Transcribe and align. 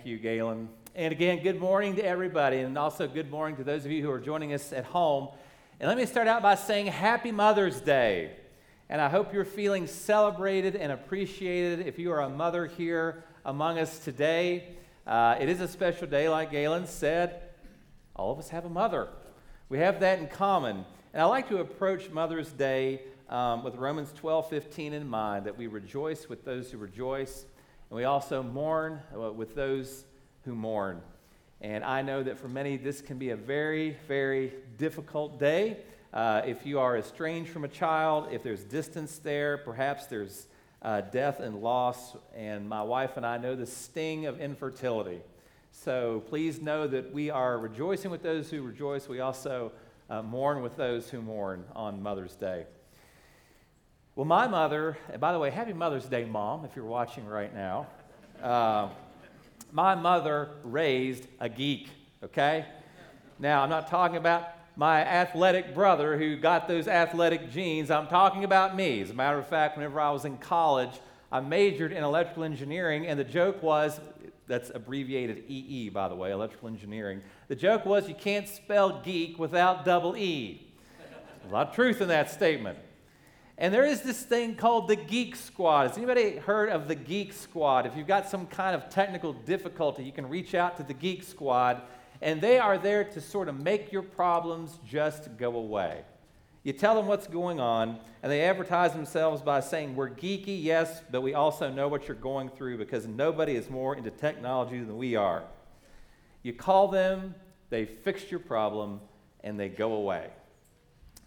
Thank 0.00 0.08
you, 0.08 0.16
Galen. 0.16 0.70
And 0.94 1.12
again, 1.12 1.42
good 1.42 1.60
morning 1.60 1.96
to 1.96 2.02
everybody, 2.02 2.60
and 2.60 2.78
also 2.78 3.06
good 3.06 3.30
morning 3.30 3.58
to 3.58 3.64
those 3.64 3.84
of 3.84 3.90
you 3.90 4.02
who 4.02 4.10
are 4.10 4.18
joining 4.18 4.54
us 4.54 4.72
at 4.72 4.86
home. 4.86 5.28
And 5.78 5.88
let 5.88 5.98
me 5.98 6.06
start 6.06 6.26
out 6.26 6.40
by 6.40 6.54
saying 6.54 6.86
Happy 6.86 7.30
Mother's 7.30 7.82
Day. 7.82 8.30
And 8.88 8.98
I 8.98 9.10
hope 9.10 9.34
you're 9.34 9.44
feeling 9.44 9.86
celebrated 9.86 10.74
and 10.74 10.90
appreciated 10.90 11.86
if 11.86 11.98
you 11.98 12.12
are 12.12 12.22
a 12.22 12.30
mother 12.30 12.64
here 12.64 13.24
among 13.44 13.78
us 13.78 13.98
today. 13.98 14.68
Uh, 15.06 15.36
it 15.38 15.50
is 15.50 15.60
a 15.60 15.68
special 15.68 16.06
day, 16.06 16.30
like 16.30 16.50
Galen 16.50 16.86
said. 16.86 17.42
All 18.16 18.32
of 18.32 18.38
us 18.38 18.48
have 18.48 18.64
a 18.64 18.70
mother, 18.70 19.10
we 19.68 19.80
have 19.80 20.00
that 20.00 20.18
in 20.18 20.28
common. 20.28 20.86
And 21.12 21.20
I 21.20 21.26
like 21.26 21.46
to 21.50 21.58
approach 21.58 22.08
Mother's 22.08 22.52
Day 22.52 23.02
um, 23.28 23.62
with 23.62 23.74
Romans 23.74 24.14
12 24.16 24.48
15 24.48 24.94
in 24.94 25.06
mind 25.06 25.44
that 25.44 25.58
we 25.58 25.66
rejoice 25.66 26.26
with 26.26 26.46
those 26.46 26.70
who 26.70 26.78
rejoice 26.78 27.44
and 27.90 27.96
we 27.96 28.04
also 28.04 28.42
mourn 28.42 29.00
uh, 29.14 29.32
with 29.32 29.54
those 29.56 30.04
who 30.44 30.54
mourn. 30.54 31.02
And 31.60 31.84
I 31.84 32.02
know 32.02 32.22
that 32.22 32.38
for 32.38 32.48
many, 32.48 32.76
this 32.76 33.00
can 33.00 33.18
be 33.18 33.30
a 33.30 33.36
very, 33.36 33.96
very 34.06 34.54
difficult 34.78 35.38
day. 35.38 35.78
Uh, 36.14 36.42
if 36.46 36.64
you 36.64 36.78
are 36.78 36.96
estranged 36.96 37.50
from 37.50 37.64
a 37.64 37.68
child, 37.68 38.28
if 38.30 38.42
there's 38.42 38.64
distance 38.64 39.18
there, 39.18 39.58
perhaps 39.58 40.06
there's 40.06 40.46
uh, 40.82 41.02
death 41.02 41.40
and 41.40 41.60
loss. 41.60 42.16
And 42.34 42.68
my 42.68 42.82
wife 42.82 43.16
and 43.16 43.26
I 43.26 43.36
know 43.38 43.56
the 43.56 43.66
sting 43.66 44.26
of 44.26 44.40
infertility. 44.40 45.20
So 45.72 46.22
please 46.28 46.62
know 46.62 46.86
that 46.86 47.12
we 47.12 47.28
are 47.28 47.58
rejoicing 47.58 48.10
with 48.10 48.22
those 48.22 48.50
who 48.50 48.62
rejoice. 48.62 49.08
We 49.08 49.20
also 49.20 49.72
uh, 50.08 50.22
mourn 50.22 50.62
with 50.62 50.76
those 50.76 51.10
who 51.10 51.20
mourn 51.22 51.64
on 51.74 52.02
Mother's 52.02 52.36
Day. 52.36 52.66
Well, 54.16 54.26
my 54.26 54.48
mother, 54.48 54.98
by 55.20 55.32
the 55.32 55.38
way, 55.38 55.50
happy 55.50 55.72
Mother's 55.72 56.06
Day, 56.06 56.24
Mom, 56.24 56.64
if 56.64 56.74
you're 56.74 56.84
watching 56.84 57.24
right 57.26 57.54
now. 57.54 57.86
Uh, 58.42 58.88
my 59.70 59.94
mother 59.94 60.48
raised 60.64 61.28
a 61.38 61.48
geek, 61.48 61.90
okay? 62.24 62.66
Now, 63.38 63.62
I'm 63.62 63.70
not 63.70 63.86
talking 63.86 64.16
about 64.16 64.48
my 64.74 65.00
athletic 65.02 65.76
brother 65.76 66.18
who 66.18 66.36
got 66.36 66.66
those 66.66 66.88
athletic 66.88 67.52
genes. 67.52 67.88
I'm 67.88 68.08
talking 68.08 68.42
about 68.42 68.74
me. 68.74 69.00
As 69.00 69.10
a 69.10 69.14
matter 69.14 69.38
of 69.38 69.46
fact, 69.46 69.76
whenever 69.76 70.00
I 70.00 70.10
was 70.10 70.24
in 70.24 70.38
college, 70.38 71.00
I 71.30 71.38
majored 71.38 71.92
in 71.92 72.02
electrical 72.02 72.42
engineering, 72.42 73.06
and 73.06 73.18
the 73.18 73.24
joke 73.24 73.62
was 73.62 74.00
that's 74.48 74.72
abbreviated 74.74 75.44
EE, 75.46 75.88
by 75.90 76.08
the 76.08 76.16
way, 76.16 76.32
electrical 76.32 76.66
engineering. 76.66 77.22
The 77.46 77.54
joke 77.54 77.86
was 77.86 78.08
you 78.08 78.16
can't 78.16 78.48
spell 78.48 79.00
geek 79.04 79.38
without 79.38 79.84
double 79.84 80.16
E. 80.16 80.66
a 81.48 81.52
lot 81.52 81.68
of 81.68 81.74
truth 81.76 82.00
in 82.00 82.08
that 82.08 82.28
statement. 82.28 82.76
And 83.60 83.74
there 83.74 83.84
is 83.84 84.00
this 84.00 84.22
thing 84.22 84.54
called 84.54 84.88
the 84.88 84.96
Geek 84.96 85.36
Squad. 85.36 85.88
Has 85.88 85.98
anybody 85.98 86.36
heard 86.36 86.70
of 86.70 86.88
the 86.88 86.94
Geek 86.94 87.34
Squad? 87.34 87.84
If 87.84 87.94
you've 87.94 88.06
got 88.06 88.26
some 88.26 88.46
kind 88.46 88.74
of 88.74 88.88
technical 88.88 89.34
difficulty, 89.34 90.02
you 90.02 90.12
can 90.12 90.26
reach 90.26 90.54
out 90.54 90.78
to 90.78 90.82
the 90.82 90.94
Geek 90.94 91.22
Squad, 91.22 91.82
and 92.22 92.40
they 92.40 92.58
are 92.58 92.78
there 92.78 93.04
to 93.04 93.20
sort 93.20 93.50
of 93.50 93.60
make 93.60 93.92
your 93.92 94.00
problems 94.00 94.78
just 94.88 95.36
go 95.36 95.56
away. 95.56 96.04
You 96.62 96.72
tell 96.72 96.94
them 96.94 97.06
what's 97.06 97.26
going 97.26 97.60
on, 97.60 97.98
and 98.22 98.32
they 98.32 98.46
advertise 98.46 98.94
themselves 98.94 99.42
by 99.42 99.60
saying, 99.60 99.94
We're 99.94 100.08
geeky, 100.08 100.62
yes, 100.62 101.02
but 101.10 101.20
we 101.20 101.34
also 101.34 101.70
know 101.70 101.86
what 101.86 102.08
you're 102.08 102.16
going 102.16 102.48
through 102.48 102.78
because 102.78 103.06
nobody 103.06 103.56
is 103.56 103.68
more 103.68 103.94
into 103.94 104.10
technology 104.10 104.78
than 104.78 104.96
we 104.96 105.16
are. 105.16 105.42
You 106.42 106.54
call 106.54 106.88
them, 106.88 107.34
they 107.68 107.84
fix 107.84 108.30
your 108.30 108.40
problem, 108.40 109.02
and 109.44 109.60
they 109.60 109.68
go 109.68 109.92
away. 109.92 110.30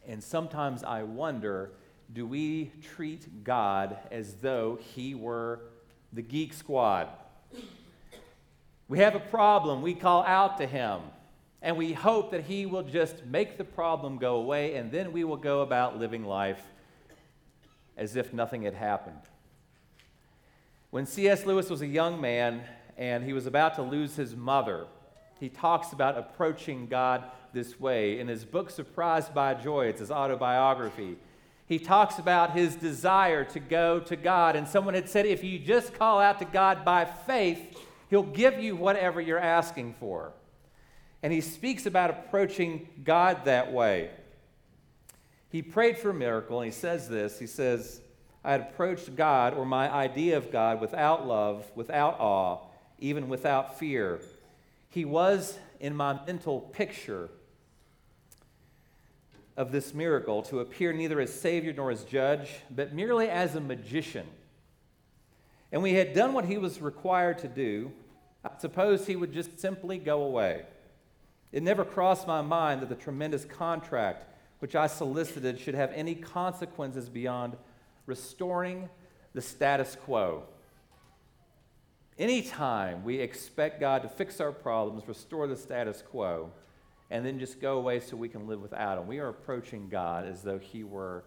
And 0.08 0.24
sometimes 0.24 0.84
I 0.84 1.04
wonder 1.04 1.74
do 2.12 2.28
we 2.28 2.72
treat 2.96 3.44
God 3.44 3.98
as 4.12 4.36
though 4.36 4.80
he 4.96 5.16
were 5.16 5.60
the 6.12 6.22
geek 6.22 6.54
squad? 6.54 7.08
We 8.88 9.00
have 9.00 9.16
a 9.16 9.20
problem, 9.20 9.82
we 9.82 9.94
call 9.94 10.24
out 10.24 10.58
to 10.58 10.68
him, 10.68 11.02
and 11.62 11.78
we 11.78 11.94
hope 11.94 12.32
that 12.32 12.44
he 12.44 12.66
will 12.66 12.84
just 12.84 13.26
make 13.26 13.58
the 13.58 13.64
problem 13.64 14.18
go 14.18 14.36
away, 14.36 14.76
and 14.76 14.92
then 14.92 15.12
we 15.14 15.24
will 15.24 15.38
go 15.38 15.62
about 15.62 15.98
living 15.98 16.26
life 16.26 16.62
as 17.98 18.16
if 18.16 18.34
nothing 18.34 18.64
had 18.64 18.74
happened. 18.74 19.22
When 20.90 21.06
C.S. 21.06 21.46
Lewis 21.46 21.70
was 21.70 21.82
a 21.82 21.88
young 21.88 22.22
man 22.22 22.62
and 22.98 23.24
he 23.24 23.34
was 23.34 23.48
about 23.48 23.76
to 23.76 23.82
lose 23.82 24.16
his 24.16 24.36
mother, 24.36 24.86
he 25.40 25.50
talks 25.50 25.92
about 25.92 26.18
approaching 26.18 26.86
God 26.86 27.24
this 27.52 27.80
way. 27.80 28.20
In 28.20 28.28
his 28.28 28.46
book, 28.46 28.70
Surprised 28.70 29.34
by 29.34 29.56
Joy, 29.56 29.88
it's 29.88 30.00
his 30.00 30.12
autobiography 30.12 31.18
he 31.66 31.80
talks 31.80 32.20
about 32.20 32.52
his 32.52 32.76
desire 32.76 33.46
to 33.46 33.60
go 33.60 34.00
to 34.02 34.16
God. 34.16 34.56
And 34.56 34.68
someone 34.68 34.94
had 34.94 35.10
said, 35.10 35.26
if 35.26 35.44
you 35.44 35.60
just 35.60 35.94
call 35.94 36.20
out 36.20 36.40
to 36.40 36.46
God 36.46 36.84
by 36.84 37.06
faith, 37.06 37.78
he'll 38.10 38.24
give 38.24 38.60
you 38.60 38.76
whatever 38.76 39.22
you're 39.22 39.40
asking 39.40 39.96
for. 40.00 40.34
And 41.22 41.32
he 41.32 41.40
speaks 41.40 41.86
about 41.86 42.10
approaching 42.10 42.88
God 43.04 43.46
that 43.46 43.72
way. 43.72 44.12
He 45.50 45.62
prayed 45.62 45.98
for 45.98 46.10
a 46.10 46.14
miracle, 46.14 46.60
and 46.60 46.66
he 46.66 46.78
says 46.78 47.08
this 47.08 47.40
He 47.40 47.48
says, 47.48 48.02
I 48.44 48.52
had 48.52 48.62
approached 48.62 49.16
God 49.16 49.54
or 49.54 49.66
my 49.66 49.90
idea 49.90 50.36
of 50.36 50.52
God 50.52 50.82
without 50.82 51.26
love, 51.26 51.72
without 51.76 52.20
awe, 52.20 52.60
even 53.00 53.30
without 53.30 53.80
fear. 53.80 54.20
He 54.90 55.06
was 55.06 55.58
in 55.80 55.96
my 55.96 56.20
mental 56.26 56.60
picture 56.60 57.30
of 59.56 59.72
this 59.72 59.94
miracle 59.94 60.42
to 60.44 60.60
appear 60.60 60.94
neither 60.94 61.20
as 61.20 61.34
Savior 61.34 61.74
nor 61.74 61.92
as 61.92 62.04
judge, 62.04 62.50
but 62.72 62.94
merely 62.94 63.30
as 63.30 63.56
a 63.56 63.62
magician. 63.62 64.28
And 65.72 65.82
we 65.82 65.94
had 65.94 66.14
done 66.14 66.34
what 66.34 66.46
he 66.46 66.58
was 66.58 66.82
required 66.82 67.40
to 67.40 67.48
do. 67.48 67.92
I 68.44 68.50
supposed 68.60 69.08
he 69.08 69.16
would 69.16 69.34
just 69.34 69.60
simply 69.60 69.98
go 69.98 70.24
away. 70.24 70.66
It 71.52 71.64
never 71.64 71.86
crossed 71.86 72.28
my 72.28 72.42
mind 72.42 72.82
that 72.82 72.90
the 72.90 72.96
tremendous 72.96 73.46
contract 73.46 74.26
which 74.60 74.76
I 74.76 74.88
solicited 74.88 75.60
should 75.60 75.76
have 75.76 75.92
any 75.94 76.16
consequences 76.16 77.10
beyond 77.10 77.58
restoring 78.06 78.90
the 79.34 79.42
status 79.42 79.98
quo. 80.04 80.44
Anytime 82.18 83.04
we 83.04 83.20
expect 83.20 83.80
God 83.80 84.04
to 84.04 84.10
fix 84.10 84.40
our 84.40 84.52
problems, 84.52 85.08
restore 85.08 85.48
the 85.48 85.58
status 85.58 86.02
quo, 86.02 86.52
and 87.14 87.24
then 87.24 87.38
just 87.38 87.62
go 87.62 87.78
away 87.78 88.00
so 88.00 88.18
we 88.18 88.28
can 88.28 88.48
live 88.48 88.60
without 88.60 88.98
him. 88.98 89.06
We 89.06 89.20
are 89.20 89.30
approaching 89.30 89.88
God 89.88 90.26
as 90.26 90.42
though 90.42 90.58
he 90.58 90.84
were 90.84 91.24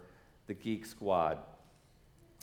the 0.48 0.54
geek 0.54 0.84
squad. 0.84 1.38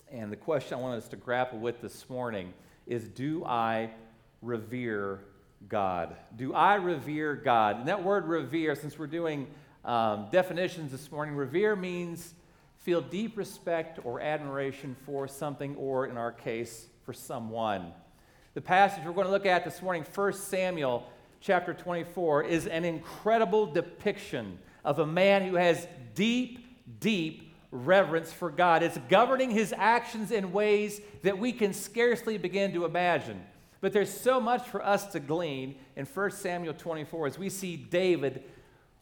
And 0.09 0.31
the 0.31 0.38
question 0.38 0.78
I 0.78 0.81
want 0.81 1.04
us 1.04 1.09
to 1.09 1.18
grapple 1.18 1.59
with 1.59 1.82
this 1.82 2.09
morning 2.09 2.53
is 2.88 3.09
Do 3.09 3.44
I 3.44 3.90
revere 4.42 5.26
God? 5.68 6.16
Do 6.38 6.53
I 6.53 6.76
revere 6.76 7.36
God? 7.36 7.80
And 7.80 7.88
that 7.90 8.02
word 8.02 8.28
revere, 8.28 8.76
since 8.76 8.98
we're 8.98 9.08
doing 9.08 9.48
um, 9.84 10.30
definitions 10.32 10.94
this 10.94 11.12
morning, 11.12 11.36
revere 11.36 11.76
means 11.76 12.36
feel 12.78 13.02
deep 13.02 13.36
respect 13.36 14.00
or 14.06 14.22
admiration 14.22 14.96
for 15.06 15.28
something, 15.28 15.76
or 15.76 16.08
in 16.08 16.16
our 16.16 16.32
case, 16.32 16.88
for 17.06 17.12
someone. 17.12 17.92
The 18.53 18.62
passage 18.62 19.03
we're 19.03 19.12
going 19.12 19.28
to 19.28 19.34
look 19.34 19.46
at 19.46 19.66
this 19.66 19.82
morning, 19.82 20.06
1 20.16 20.32
Samuel 20.32 21.09
chapter 21.44 21.74
24 21.74 22.44
is 22.44 22.68
an 22.68 22.86
incredible 22.86 23.66
depiction 23.66 24.58
of 24.86 25.00
a 25.00 25.06
man 25.06 25.44
who 25.44 25.56
has 25.56 25.86
deep, 26.16 26.66
deep 27.02 27.54
reverence 27.70 28.31
for 28.31 28.50
God. 28.50 28.81
It's 28.81 28.98
governing 29.09 29.52
his 29.52 29.74
actions 29.78 30.32
in 30.32 30.53
ways 30.53 31.02
that 31.24 31.38
we 31.38 31.52
can 31.52 31.74
scarcely 31.74 32.38
begin 32.38 32.72
to 32.74 32.86
imagine. 32.86 33.44
But 33.82 33.92
there's 33.92 34.09
so 34.09 34.40
much 34.40 34.66
for 34.70 34.86
us 34.86 35.08
to 35.08 35.20
glean 35.20 35.76
in 35.98 36.06
1 36.06 36.32
Samuel 36.32 36.76
24 36.76 37.28
as 37.28 37.38
we 37.38 37.50
see 37.50 37.76
David 37.76 38.46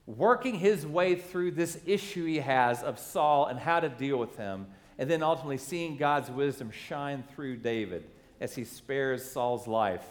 working 0.07 0.55
his 0.55 0.87
way 0.87 1.13
through 1.13 1.51
this 1.51 1.77
issue 1.85 2.25
he 2.25 2.39
has 2.39 2.81
of 2.81 2.97
Saul 2.97 3.45
and 3.45 3.59
how 3.59 3.79
to 3.79 3.87
deal 3.87 4.17
with 4.17 4.35
him, 4.35 4.65
and 4.97 5.07
then 5.07 5.21
ultimately 5.21 5.57
seeing 5.57 5.95
God's 5.95 6.31
wisdom 6.31 6.71
shine 6.71 7.23
through 7.35 7.57
David 7.57 8.09
as 8.39 8.55
he 8.55 8.63
spares 8.63 9.29
Saul's 9.29 9.67
life 9.67 10.03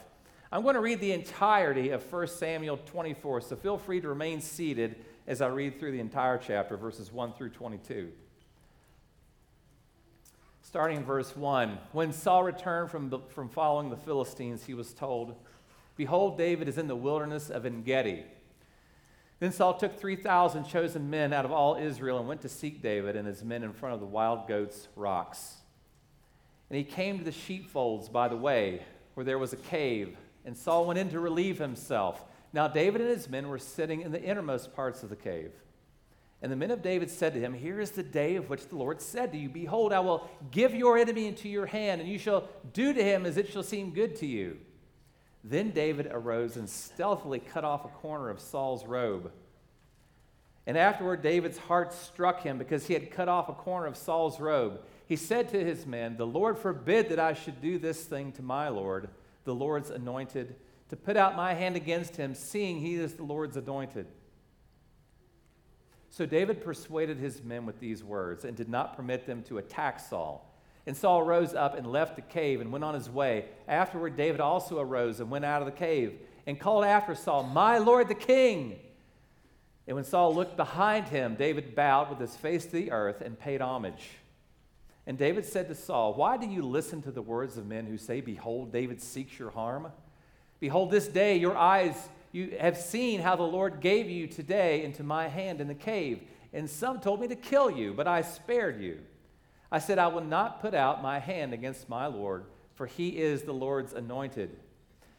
I'm 0.53 0.63
going 0.63 0.75
to 0.75 0.81
read 0.81 0.99
the 0.99 1.13
entirety 1.13 1.91
of 1.91 2.11
1 2.11 2.27
Samuel 2.27 2.77
24, 2.85 3.41
so 3.41 3.55
feel 3.55 3.77
free 3.77 4.01
to 4.01 4.09
remain 4.09 4.41
seated 4.41 4.97
as 5.25 5.41
I 5.41 5.47
read 5.47 5.79
through 5.79 5.93
the 5.93 6.01
entire 6.01 6.37
chapter, 6.37 6.75
verses 6.75 7.09
1 7.09 7.33
through 7.33 7.51
22. 7.51 8.11
Starting 10.61 10.97
in 10.97 11.05
verse 11.05 11.37
1 11.37 11.77
When 11.93 12.11
Saul 12.11 12.43
returned 12.43 12.91
from, 12.91 13.09
the, 13.09 13.19
from 13.29 13.47
following 13.47 13.89
the 13.89 13.95
Philistines, 13.95 14.65
he 14.65 14.73
was 14.73 14.93
told, 14.93 15.35
Behold, 15.95 16.37
David 16.37 16.67
is 16.67 16.77
in 16.77 16.87
the 16.87 16.97
wilderness 16.97 17.49
of 17.49 17.65
En 17.65 17.83
Gedi. 17.83 18.25
Then 19.39 19.53
Saul 19.53 19.75
took 19.75 19.97
3,000 19.97 20.65
chosen 20.65 21.09
men 21.09 21.31
out 21.31 21.45
of 21.45 21.51
all 21.53 21.77
Israel 21.77 22.19
and 22.19 22.27
went 22.27 22.41
to 22.41 22.49
seek 22.49 22.81
David 22.81 23.15
and 23.15 23.25
his 23.25 23.41
men 23.41 23.63
in 23.63 23.71
front 23.71 23.95
of 23.95 24.01
the 24.01 24.05
wild 24.05 24.49
goats' 24.49 24.89
rocks. 24.97 25.55
And 26.69 26.77
he 26.77 26.83
came 26.83 27.19
to 27.19 27.23
the 27.23 27.31
sheepfolds 27.31 28.09
by 28.09 28.27
the 28.27 28.35
way, 28.35 28.81
where 29.13 29.25
there 29.25 29.39
was 29.39 29.53
a 29.53 29.57
cave 29.57 30.17
and 30.45 30.57
Saul 30.57 30.85
went 30.85 30.99
in 30.99 31.09
to 31.09 31.19
relieve 31.19 31.59
himself. 31.59 32.23
Now 32.53 32.67
David 32.67 33.01
and 33.01 33.09
his 33.09 33.29
men 33.29 33.47
were 33.47 33.59
sitting 33.59 34.01
in 34.01 34.11
the 34.11 34.21
innermost 34.21 34.75
parts 34.75 35.03
of 35.03 35.09
the 35.09 35.15
cave. 35.15 35.51
And 36.41 36.51
the 36.51 36.55
men 36.55 36.71
of 36.71 36.81
David 36.81 37.09
said 37.11 37.33
to 37.33 37.39
him, 37.39 37.53
Here 37.53 37.79
is 37.79 37.91
the 37.91 38.03
day 38.03 38.35
of 38.35 38.49
which 38.49 38.67
the 38.67 38.75
Lord 38.75 38.99
said 38.99 39.31
to 39.31 39.37
you, 39.37 39.47
Behold, 39.47 39.93
I 39.93 39.99
will 39.99 40.27
give 40.49 40.73
your 40.73 40.97
enemy 40.97 41.27
into 41.27 41.47
your 41.47 41.67
hand, 41.67 42.01
and 42.01 42.09
you 42.09 42.17
shall 42.17 42.49
do 42.73 42.93
to 42.93 43.03
him 43.03 43.25
as 43.25 43.37
it 43.37 43.51
shall 43.51 43.63
seem 43.63 43.93
good 43.93 44.15
to 44.17 44.25
you. 44.25 44.57
Then 45.43 45.71
David 45.71 46.07
arose 46.11 46.57
and 46.57 46.67
stealthily 46.67 47.39
cut 47.39 47.63
off 47.63 47.85
a 47.85 47.89
corner 47.89 48.29
of 48.29 48.39
Saul's 48.39 48.85
robe. 48.85 49.31
And 50.67 50.77
afterward, 50.77 51.21
David's 51.21 51.57
heart 51.57 51.93
struck 51.93 52.43
him 52.43 52.57
because 52.57 52.85
he 52.85 52.93
had 52.93 53.11
cut 53.11 53.27
off 53.27 53.49
a 53.49 53.53
corner 53.53 53.87
of 53.87 53.97
Saul's 53.97 54.39
robe. 54.39 54.81
He 55.07 55.15
said 55.15 55.49
to 55.49 55.63
his 55.63 55.85
men, 55.85 56.17
The 56.17 56.27
Lord 56.27 56.57
forbid 56.57 57.09
that 57.09 57.19
I 57.19 57.33
should 57.33 57.61
do 57.61 57.79
this 57.79 58.03
thing 58.03 58.31
to 58.33 58.43
my 58.43 58.69
Lord, 58.69 59.09
the 59.43 59.55
Lord's 59.55 59.89
anointed, 59.89 60.55
to 60.89 60.95
put 60.95 61.17
out 61.17 61.35
my 61.35 61.53
hand 61.53 61.75
against 61.75 62.15
him, 62.17 62.35
seeing 62.35 62.79
he 62.79 62.95
is 62.95 63.13
the 63.13 63.23
Lord's 63.23 63.57
anointed. 63.57 64.07
So 66.09 66.25
David 66.25 66.63
persuaded 66.63 67.17
his 67.17 67.41
men 67.41 67.65
with 67.65 67.79
these 67.79 68.03
words 68.03 68.43
and 68.43 68.55
did 68.55 68.67
not 68.67 68.97
permit 68.97 69.25
them 69.25 69.43
to 69.43 69.59
attack 69.59 69.99
Saul. 69.99 70.53
And 70.85 70.97
Saul 70.97 71.23
rose 71.23 71.53
up 71.53 71.77
and 71.77 71.87
left 71.87 72.17
the 72.17 72.21
cave 72.21 72.59
and 72.59 72.71
went 72.71 72.83
on 72.83 72.93
his 72.93 73.09
way. 73.09 73.45
Afterward, 73.67 74.17
David 74.17 74.41
also 74.41 74.79
arose 74.79 75.19
and 75.19 75.29
went 75.29 75.45
out 75.45 75.61
of 75.61 75.67
the 75.67 75.71
cave 75.71 76.19
and 76.45 76.59
called 76.59 76.83
after 76.83 77.15
Saul, 77.15 77.43
My 77.43 77.77
Lord 77.77 78.09
the 78.09 78.15
king. 78.15 78.79
And 79.87 79.95
when 79.95 80.03
Saul 80.03 80.35
looked 80.35 80.57
behind 80.57 81.07
him, 81.07 81.35
David 81.35 81.75
bowed 81.75 82.09
with 82.09 82.19
his 82.19 82.35
face 82.35 82.65
to 82.65 82.71
the 82.71 82.91
earth 82.91 83.21
and 83.21 83.39
paid 83.39 83.61
homage. 83.61 84.09
And 85.07 85.17
David 85.17 85.45
said 85.45 85.67
to 85.67 85.75
Saul, 85.75 86.13
Why 86.13 86.37
do 86.37 86.45
you 86.45 86.61
listen 86.61 87.01
to 87.03 87.11
the 87.11 87.21
words 87.21 87.57
of 87.57 87.65
men 87.65 87.85
who 87.85 87.97
say, 87.97 88.21
Behold, 88.21 88.71
David 88.71 89.01
seeks 89.01 89.37
your 89.39 89.49
harm? 89.49 89.91
Behold, 90.59 90.91
this 90.91 91.07
day 91.07 91.37
your 91.37 91.57
eyes 91.57 92.09
you 92.31 92.55
have 92.59 92.77
seen 92.77 93.19
how 93.19 93.35
the 93.35 93.43
Lord 93.43 93.81
gave 93.81 94.09
you 94.09 94.25
today 94.27 94.83
into 94.83 95.03
my 95.03 95.27
hand 95.27 95.59
in 95.59 95.67
the 95.67 95.75
cave. 95.75 96.21
And 96.53 96.69
some 96.69 96.99
told 96.99 97.19
me 97.19 97.27
to 97.27 97.35
kill 97.35 97.69
you, 97.69 97.93
but 97.93 98.07
I 98.07 98.21
spared 98.21 98.81
you. 98.81 98.99
I 99.71 99.79
said, 99.79 99.99
I 99.99 100.07
will 100.07 100.23
not 100.23 100.61
put 100.61 100.73
out 100.73 101.01
my 101.01 101.19
hand 101.19 101.53
against 101.53 101.89
my 101.89 102.07
Lord, 102.07 102.45
for 102.75 102.85
he 102.85 103.17
is 103.17 103.43
the 103.43 103.53
Lord's 103.53 103.93
anointed. 103.93 104.57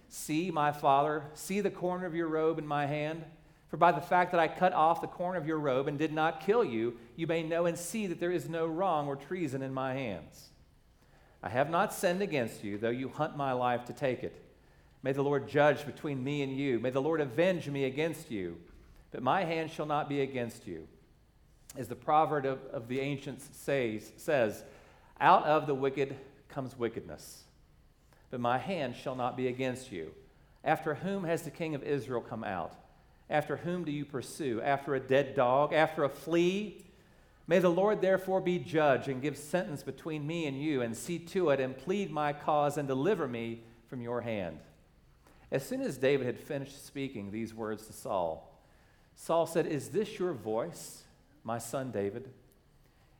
See, 0.09 0.51
my 0.51 0.73
father, 0.73 1.25
see 1.35 1.61
the 1.61 1.71
corner 1.71 2.07
of 2.07 2.15
your 2.15 2.29
robe 2.29 2.59
in 2.59 2.67
my 2.67 2.87
hand. 2.87 3.25
For 3.73 3.79
by 3.79 3.91
the 3.91 4.03
fact 4.03 4.33
that 4.33 4.39
I 4.39 4.49
cut 4.49 4.75
off 4.75 5.01
the 5.01 5.07
corner 5.07 5.39
of 5.39 5.47
your 5.47 5.59
robe 5.59 5.89
and 5.89 5.99
did 5.99 6.13
not 6.13 6.45
kill 6.45 6.63
you, 6.63 6.99
you 7.17 7.27
may 7.27 7.43
know 7.43 7.65
and 7.65 7.79
see 7.79 8.07
that 8.07 8.21
there 8.21 8.31
is 8.31 8.47
no 8.47 8.67
wrong 8.67 9.07
or 9.09 9.17
treason 9.17 9.63
in 9.63 9.73
my 9.73 9.95
hands. 9.95 10.51
I 11.43 11.49
have 11.49 11.71
not 11.71 11.95
sinned 11.95 12.21
against 12.21 12.63
you, 12.63 12.77
though 12.77 12.91
you 12.91 13.09
hunt 13.09 13.35
my 13.35 13.53
life 13.53 13.87
to 13.87 13.95
take 13.95 14.25
it. 14.25 14.45
May 15.03 15.13
the 15.13 15.23
Lord 15.23 15.49
judge 15.49 15.87
between 15.87 16.23
me 16.23 16.43
and 16.43 16.55
you. 16.55 16.81
May 16.81 16.91
the 16.91 17.01
Lord 17.01 17.23
avenge 17.23 17.67
me 17.67 17.85
against 17.85 18.31
you. 18.31 18.59
But 19.11 19.23
my 19.23 19.43
hand 19.45 19.71
shall 19.71 19.87
not 19.87 20.07
be 20.07 20.21
against 20.21 20.67
you. 20.67 20.87
As 21.75 21.89
the 21.89 21.97
proverb 21.97 22.45
of, 22.45 22.59
of 22.75 22.89
the 22.89 23.01
ancients 23.01 23.49
says, 23.53 24.13
says, 24.19 24.65
out 25.19 25.47
of 25.47 25.67
the 25.67 25.75
wicked 25.75 26.15
comes 26.51 26.79
wickedness. 26.79 27.45
But 28.31 28.41
my 28.41 28.59
hand 28.59 28.97
shall 28.97 29.15
not 29.15 29.35
be 29.35 29.49
against 29.49 29.91
you. 29.91 30.13
After 30.63 30.93
whom 30.93 31.25
has 31.25 31.41
the 31.41 31.51
king 31.51 31.75
of 31.75 31.83
Israel 31.83 32.21
come 32.21 32.45
out? 32.45 32.77
After 33.31 33.57
whom 33.57 33.85
do 33.85 33.93
you 33.93 34.05
pursue? 34.05 34.61
After 34.61 34.95
a 34.95 35.01
dead 35.01 35.35
dog? 35.35 35.73
After 35.73 36.05
a 36.05 36.09
flea? 36.09 36.85
May 37.47 37.59
the 37.59 37.69
Lord 37.69 38.01
therefore 38.01 38.41
be 38.41 38.59
judge 38.59 39.09
and 39.09 39.23
give 39.23 39.37
sentence 39.37 39.83
between 39.83 40.27
me 40.27 40.47
and 40.47 40.61
you, 40.61 40.83
and 40.83 40.97
see 40.97 41.19
to 41.19 41.51
it, 41.51 41.61
and 41.61 41.77
plead 41.77 42.11
my 42.11 42.33
cause, 42.33 42.77
and 42.79 42.87
deliver 42.87 43.27
me 43.27 43.61
from 43.89 44.01
your 44.01 44.21
hand. 44.21 44.59
As 45.51 45.67
soon 45.67 45.83
as 45.83 45.99
David 45.99 46.27
had 46.27 46.39
finished 46.39 46.87
speaking 46.87 47.31
these 47.31 47.53
words 47.53 47.87
to 47.87 47.93
Saul, 47.93 48.59
Saul 49.15 49.47
said, 49.47 49.67
Is 49.67 49.91
this 49.91 50.19
your 50.19 50.33
voice, 50.33 51.03
my 51.45 51.59
son 51.59 51.91
David? 51.91 52.31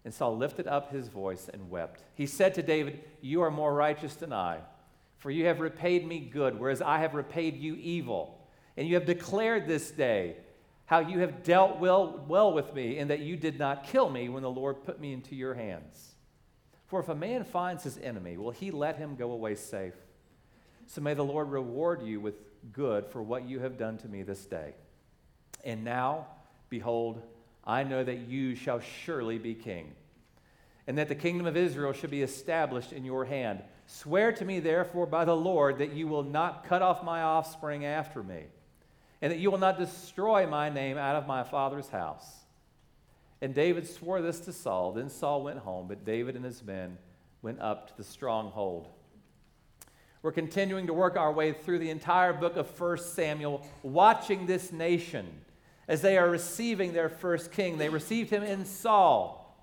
And 0.05 0.13
Saul 0.13 0.37
lifted 0.37 0.67
up 0.67 0.91
his 0.91 1.09
voice 1.09 1.49
and 1.53 1.71
wept. 1.71 2.03
He 2.15 2.27
said 2.27 2.55
to 2.55 2.63
David, 2.63 3.05
You 3.21 3.43
are 3.43 3.51
more 3.51 3.75
righteous 3.75 4.15
than 4.15 4.33
I, 4.33 4.59
for 5.19 5.31
you 5.31 5.47
have 5.47 5.61
repaid 5.61 6.07
me 6.07 6.21
good, 6.21 6.59
whereas 6.59 6.83
I 6.83 6.99
have 6.99 7.15
repaid 7.15 7.57
you 7.57 7.77
evil. 7.77 8.39
And 8.77 8.89
you 8.89 8.95
have 8.95 9.05
declared 9.05 9.67
this 9.67 9.91
day 9.91 10.37
how 10.87 11.01
you 11.01 11.21
have 11.21 11.43
dealt 11.43 11.79
well, 11.79 12.25
well 12.29 12.53
with 12.53 12.75
me, 12.75 12.99
and 12.99 13.11
that 13.11 13.21
you 13.21 13.37
did 13.37 13.59
not 13.59 13.85
kill 13.85 14.11
me 14.11 14.29
when 14.29 14.43
the 14.43 14.51
Lord 14.51 14.85
put 14.85 15.01
me 15.01 15.13
into 15.13 15.35
your 15.35 15.55
hands. 15.55 16.15
For 16.87 17.01
if 17.01 17.09
a 17.09 17.15
man 17.15 17.45
finds 17.45 17.85
his 17.85 17.97
enemy, 17.99 18.37
will 18.37 18.51
he 18.51 18.71
let 18.71 18.99
him 18.99 19.17
go 19.17 19.33
away 19.33 19.55
safe? 19.55 19.95
So 20.87 21.01
may 21.01 21.15
the 21.15 21.25
Lord 21.25 21.51
reward 21.51 22.03
you 22.03 22.21
with 22.21 22.35
good 22.73 23.07
for 23.07 23.23
what 23.23 23.49
you 23.49 23.61
have 23.61 23.79
done 23.79 23.97
to 23.99 24.09
me 24.09 24.23
this 24.23 24.45
day. 24.45 24.75
And 25.65 25.85
now, 25.85 26.27
behold, 26.69 27.23
I 27.65 27.85
know 27.85 28.05
that 28.05 28.29
you 28.29 28.55
shall 28.55 28.81
surely 28.81 29.39
be 29.39 29.55
king, 29.55 29.93
and 30.87 30.99
that 30.99 31.09
the 31.09 31.15
kingdom 31.15 31.47
of 31.47 31.57
Israel 31.57 31.93
shall 31.93 32.11
be 32.11 32.23
established 32.23 32.93
in 32.93 33.05
your 33.05 33.25
hand. 33.25 33.63
Swear 33.87 34.33
to 34.33 34.45
me, 34.45 34.61
therefore, 34.61 35.07
by 35.07 35.25
the 35.25 35.37
Lord, 35.37 35.79
that 35.79 35.93
you 35.93 36.09
will 36.09 36.25
not 36.25 36.65
cut 36.65 36.83
off 36.83 37.05
my 37.05 37.23
offspring 37.23 37.85
after 37.85 38.23
me, 38.23 38.45
and 39.23 39.31
that 39.31 39.39
you 39.39 39.51
will 39.51 39.59
not 39.59 39.79
destroy 39.79 40.47
my 40.47 40.69
name 40.69 40.99
out 40.99 41.15
of 41.15 41.29
my 41.29 41.45
father's 41.45 41.89
house. 41.89 42.41
And 43.41 43.55
David 43.55 43.89
swore 43.89 44.21
this 44.21 44.41
to 44.41 44.53
Saul. 44.53 44.93
Then 44.93 45.09
Saul 45.09 45.45
went 45.45 45.61
home, 45.61 45.87
but 45.89 46.05
David 46.05 46.37
and 46.37 46.45
his 46.45 46.63
men 46.63 46.99
went 47.41 47.61
up 47.61 47.89
to 47.89 47.97
the 47.97 48.05
stronghold. 48.05 48.89
We're 50.23 50.33
continuing 50.33 50.87
to 50.89 50.93
work 50.93 51.17
our 51.17 51.33
way 51.33 51.53
through 51.53 51.79
the 51.79 51.91
entire 51.91 52.33
book 52.33 52.57
of 52.57 52.79
1 52.79 52.99
Samuel, 52.99 53.67
watching 53.83 54.47
this 54.47 54.71
nation 54.73 55.27
as 55.89 56.03
they 56.03 56.17
are 56.19 56.29
receiving 56.29 56.93
their 56.93 57.09
first 57.09 57.51
king. 57.51 57.79
They 57.79 57.89
received 57.89 58.31
him 58.31 58.43
in 58.43 58.65
Saul. 58.65 59.57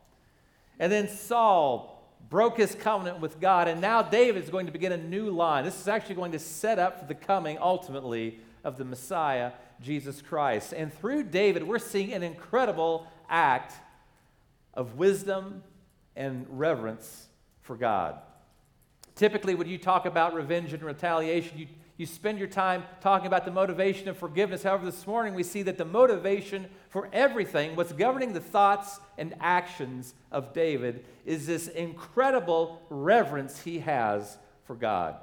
And 0.77 0.91
then 0.91 1.07
Saul 1.07 2.01
broke 2.29 2.57
his 2.57 2.75
covenant 2.75 3.19
with 3.19 3.39
God, 3.39 3.67
and 3.67 3.81
now 3.81 4.01
David 4.01 4.43
is 4.43 4.49
going 4.49 4.65
to 4.65 4.71
begin 4.71 4.91
a 4.91 4.97
new 4.97 5.29
line. 5.31 5.63
This 5.63 5.79
is 5.79 5.87
actually 5.87 6.15
going 6.15 6.33
to 6.33 6.39
set 6.39 6.79
up 6.79 6.99
for 6.99 7.05
the 7.05 7.15
coming, 7.15 7.57
ultimately, 7.59 8.39
of 8.63 8.77
the 8.77 8.85
Messiah, 8.85 9.51
Jesus 9.81 10.21
Christ. 10.21 10.73
And 10.73 10.93
through 10.93 11.23
David, 11.23 11.63
we're 11.63 11.79
seeing 11.79 12.13
an 12.13 12.23
incredible 12.23 13.07
act 13.29 13.73
of 14.73 14.95
wisdom 14.95 15.63
and 16.15 16.45
reverence 16.49 17.27
for 17.61 17.75
God. 17.75 18.19
Typically, 19.15 19.55
when 19.55 19.67
you 19.67 19.77
talk 19.77 20.05
about 20.05 20.33
revenge 20.33 20.73
and 20.73 20.81
retaliation, 20.81 21.57
you, 21.57 21.67
you 21.97 22.05
spend 22.05 22.39
your 22.39 22.47
time 22.47 22.83
talking 23.01 23.27
about 23.27 23.43
the 23.43 23.51
motivation 23.51 24.07
of 24.07 24.17
forgiveness. 24.17 24.63
However, 24.63 24.85
this 24.85 25.05
morning 25.05 25.33
we 25.33 25.43
see 25.43 25.61
that 25.63 25.77
the 25.77 25.85
motivation 25.85 26.67
for 26.87 27.09
everything, 27.11 27.75
what's 27.75 27.91
governing 27.91 28.31
the 28.33 28.39
thoughts 28.39 28.99
and 29.17 29.35
actions 29.41 30.13
of 30.31 30.53
David, 30.53 31.05
is 31.25 31.45
this 31.45 31.67
incredible 31.67 32.81
reverence 32.89 33.61
he 33.61 33.79
has 33.79 34.37
for 34.63 34.75
God. 34.75 35.17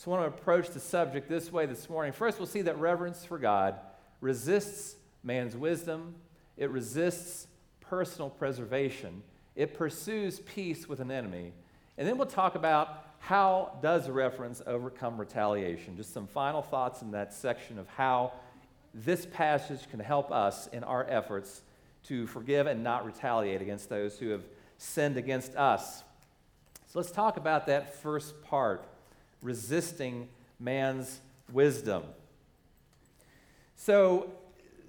So 0.00 0.10
I 0.10 0.18
want 0.18 0.32
to 0.32 0.40
approach 0.40 0.70
the 0.70 0.80
subject 0.80 1.28
this 1.28 1.52
way 1.52 1.66
this 1.66 1.90
morning. 1.90 2.14
First, 2.14 2.38
we'll 2.38 2.46
see 2.46 2.62
that 2.62 2.78
reverence 2.78 3.22
for 3.22 3.38
God 3.38 3.74
resists 4.22 4.96
man's 5.22 5.54
wisdom, 5.54 6.14
it 6.56 6.70
resists 6.70 7.46
personal 7.82 8.30
preservation, 8.30 9.22
it 9.56 9.74
pursues 9.74 10.40
peace 10.40 10.88
with 10.88 11.00
an 11.00 11.10
enemy. 11.10 11.52
And 11.98 12.08
then 12.08 12.16
we'll 12.16 12.28
talk 12.28 12.54
about 12.54 13.04
how 13.18 13.76
does 13.82 14.08
reverence 14.08 14.62
overcome 14.66 15.18
retaliation? 15.18 15.98
Just 15.98 16.14
some 16.14 16.26
final 16.26 16.62
thoughts 16.62 17.02
in 17.02 17.10
that 17.10 17.34
section 17.34 17.78
of 17.78 17.86
how 17.88 18.32
this 18.94 19.26
passage 19.26 19.86
can 19.90 20.00
help 20.00 20.32
us 20.32 20.66
in 20.68 20.82
our 20.82 21.06
efforts 21.10 21.60
to 22.04 22.26
forgive 22.26 22.66
and 22.66 22.82
not 22.82 23.04
retaliate 23.04 23.60
against 23.60 23.90
those 23.90 24.18
who 24.18 24.30
have 24.30 24.44
sinned 24.78 25.18
against 25.18 25.54
us. 25.56 26.04
So 26.86 26.98
let's 26.98 27.10
talk 27.10 27.36
about 27.36 27.66
that 27.66 28.00
first 28.00 28.42
part 28.42 28.86
resisting 29.42 30.28
man's 30.58 31.20
wisdom. 31.52 32.02
So, 33.76 34.30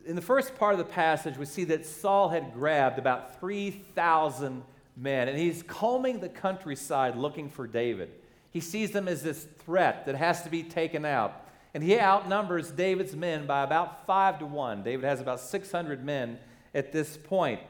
in 0.06 0.16
the 0.16 0.22
first 0.22 0.56
part 0.56 0.74
of 0.74 0.80
the 0.80 0.94
passage, 0.94 1.38
we 1.38 1.46
see 1.46 1.64
that 1.66 1.86
Saul 1.86 2.30
had 2.30 2.54
grabbed 2.54 2.98
about 3.00 3.40
3,000 3.40 4.64
men, 4.98 5.28
and 5.28 5.38
he's 5.38 5.64
combing 5.64 6.20
the 6.20 6.30
countryside 6.30 7.16
looking 7.16 7.50
for 7.50 7.68
David. 7.68 8.10
He 8.50 8.60
sees 8.60 8.92
them 8.92 9.08
as 9.08 9.24
this 9.24 9.48
threat 9.60 10.06
that 10.06 10.16
has 10.16 10.44
to 10.44 10.50
be 10.50 10.64
taken 10.64 11.06
out. 11.06 11.46
And 11.74 11.82
he 11.84 11.98
outnumbers 11.98 12.72
David's 12.72 13.16
men 13.16 13.46
by 13.46 13.64
about 13.64 14.06
five 14.06 14.40
to 14.40 14.46
one. 14.46 14.84
David 14.84 15.06
has 15.06 15.22
about 15.22 15.40
600 15.40 16.04
men 16.04 16.38
at 16.74 16.92
this 16.92 17.16
point. 17.16 17.62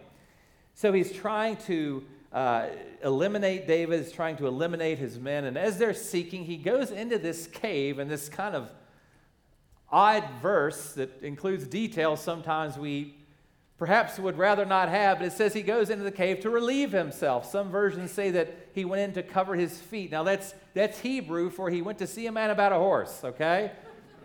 So 0.74 0.92
he's 0.92 1.12
trying 1.12 1.58
to 1.58 2.04
uh, 2.34 2.68
eliminate 3.04 3.68
David, 3.68 4.00
is 4.00 4.12
trying 4.12 4.38
to 4.38 4.48
eliminate 4.48 4.98
his 4.98 5.20
men. 5.20 5.46
And 5.46 5.58
as 5.58 5.78
they're 5.78 5.94
seeking, 5.94 6.46
he 6.46 6.58
goes 6.58 6.92
into 6.92 7.18
this 7.18 7.48
cave 7.48 8.00
and 8.00 8.10
this 8.10 8.30
kind 8.30 8.56
of 8.56 8.70
odd 9.92 10.24
verse 10.42 10.94
that 10.94 11.22
includes 11.22 11.68
details 11.68 12.22
sometimes 12.22 12.78
we 12.78 13.16
perhaps 13.82 14.20
would 14.20 14.38
rather 14.38 14.64
not 14.64 14.90
have, 14.90 15.18
but 15.18 15.26
it 15.26 15.34
says 15.34 15.56
he 15.56 15.64
goes 15.64 15.90
into 15.90 16.04
the 16.04 16.12
cave 16.12 16.40
to 16.40 16.52
relieve 16.52 16.92
himself. 16.92 17.50
Some 17.50 17.72
versions 17.72 18.12
say 18.12 18.30
that 18.30 18.70
he 18.74 18.86
went 18.86 19.02
in 19.02 19.14
to 19.14 19.24
cover 19.24 19.56
his 19.56 19.80
feet. 19.80 20.12
Now, 20.12 20.22
that's, 20.22 20.54
that's 20.76 21.00
Hebrew 21.00 21.50
for 21.50 21.68
he 21.72 21.82
went 21.82 21.98
to 21.98 22.06
see 22.06 22.28
a 22.28 22.32
man 22.32 22.52
about 22.52 22.74
a 22.74 22.76
horse, 22.76 23.22
okay? 23.24 23.72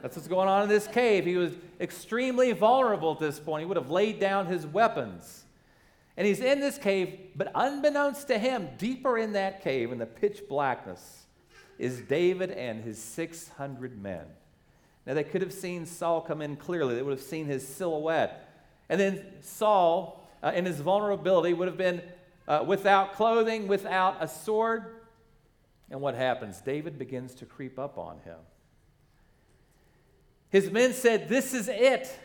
That's 0.02 0.14
what's 0.14 0.28
going 0.28 0.46
on 0.46 0.64
in 0.64 0.68
this 0.68 0.86
cave. 0.86 1.24
He 1.24 1.38
was 1.38 1.54
extremely 1.80 2.52
vulnerable 2.52 3.12
at 3.12 3.18
this 3.18 3.40
point. 3.40 3.62
He 3.62 3.66
would 3.66 3.78
have 3.78 3.90
laid 3.90 4.20
down 4.20 4.44
his 4.44 4.66
weapons. 4.66 5.45
And 6.16 6.26
he's 6.26 6.40
in 6.40 6.60
this 6.60 6.78
cave, 6.78 7.18
but 7.36 7.52
unbeknownst 7.54 8.28
to 8.28 8.38
him, 8.38 8.68
deeper 8.78 9.18
in 9.18 9.32
that 9.32 9.62
cave, 9.62 9.92
in 9.92 9.98
the 9.98 10.06
pitch 10.06 10.42
blackness, 10.48 11.26
is 11.78 12.00
David 12.00 12.50
and 12.50 12.82
his 12.82 12.98
600 12.98 14.02
men. 14.02 14.24
Now, 15.04 15.14
they 15.14 15.24
could 15.24 15.42
have 15.42 15.52
seen 15.52 15.84
Saul 15.86 16.20
come 16.20 16.40
in 16.40 16.56
clearly, 16.56 16.94
they 16.94 17.02
would 17.02 17.12
have 17.12 17.20
seen 17.20 17.46
his 17.46 17.66
silhouette. 17.66 18.50
And 18.88 19.00
then 19.00 19.24
Saul, 19.40 20.26
uh, 20.42 20.52
in 20.54 20.64
his 20.64 20.80
vulnerability, 20.80 21.52
would 21.52 21.68
have 21.68 21.76
been 21.76 22.02
uh, 22.48 22.64
without 22.66 23.12
clothing, 23.12 23.68
without 23.68 24.16
a 24.20 24.28
sword. 24.28 24.84
And 25.90 26.00
what 26.00 26.14
happens? 26.14 26.60
David 26.60 26.98
begins 26.98 27.34
to 27.36 27.46
creep 27.46 27.78
up 27.78 27.98
on 27.98 28.18
him. 28.20 28.38
His 30.48 30.70
men 30.70 30.92
said, 30.92 31.28
This 31.28 31.54
is 31.54 31.68
it. 31.68 32.18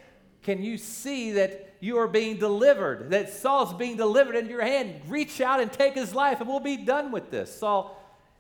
Can 0.44 0.64
you 0.64 0.78
see 0.78 1.34
that 1.34 1.76
you 1.80 1.98
are 1.98 2.08
being 2.08 2.38
delivered, 2.38 3.12
that 3.12 3.32
Saul's 3.32 3.74
being 3.74 3.96
delivered 3.96 4.36
into 4.36 4.50
your 4.50 4.64
hand? 4.64 5.02
Reach 5.08 5.40
out 5.40 5.60
and 5.60 5.72
take 5.72 5.94
his 5.94 6.16
life, 6.16 6.40
and 6.40 6.50
we'll 6.50 6.60
be 6.60 6.78
done 6.78 7.12
with 7.12 7.30
this. 7.30 7.56
Saul 7.56 7.98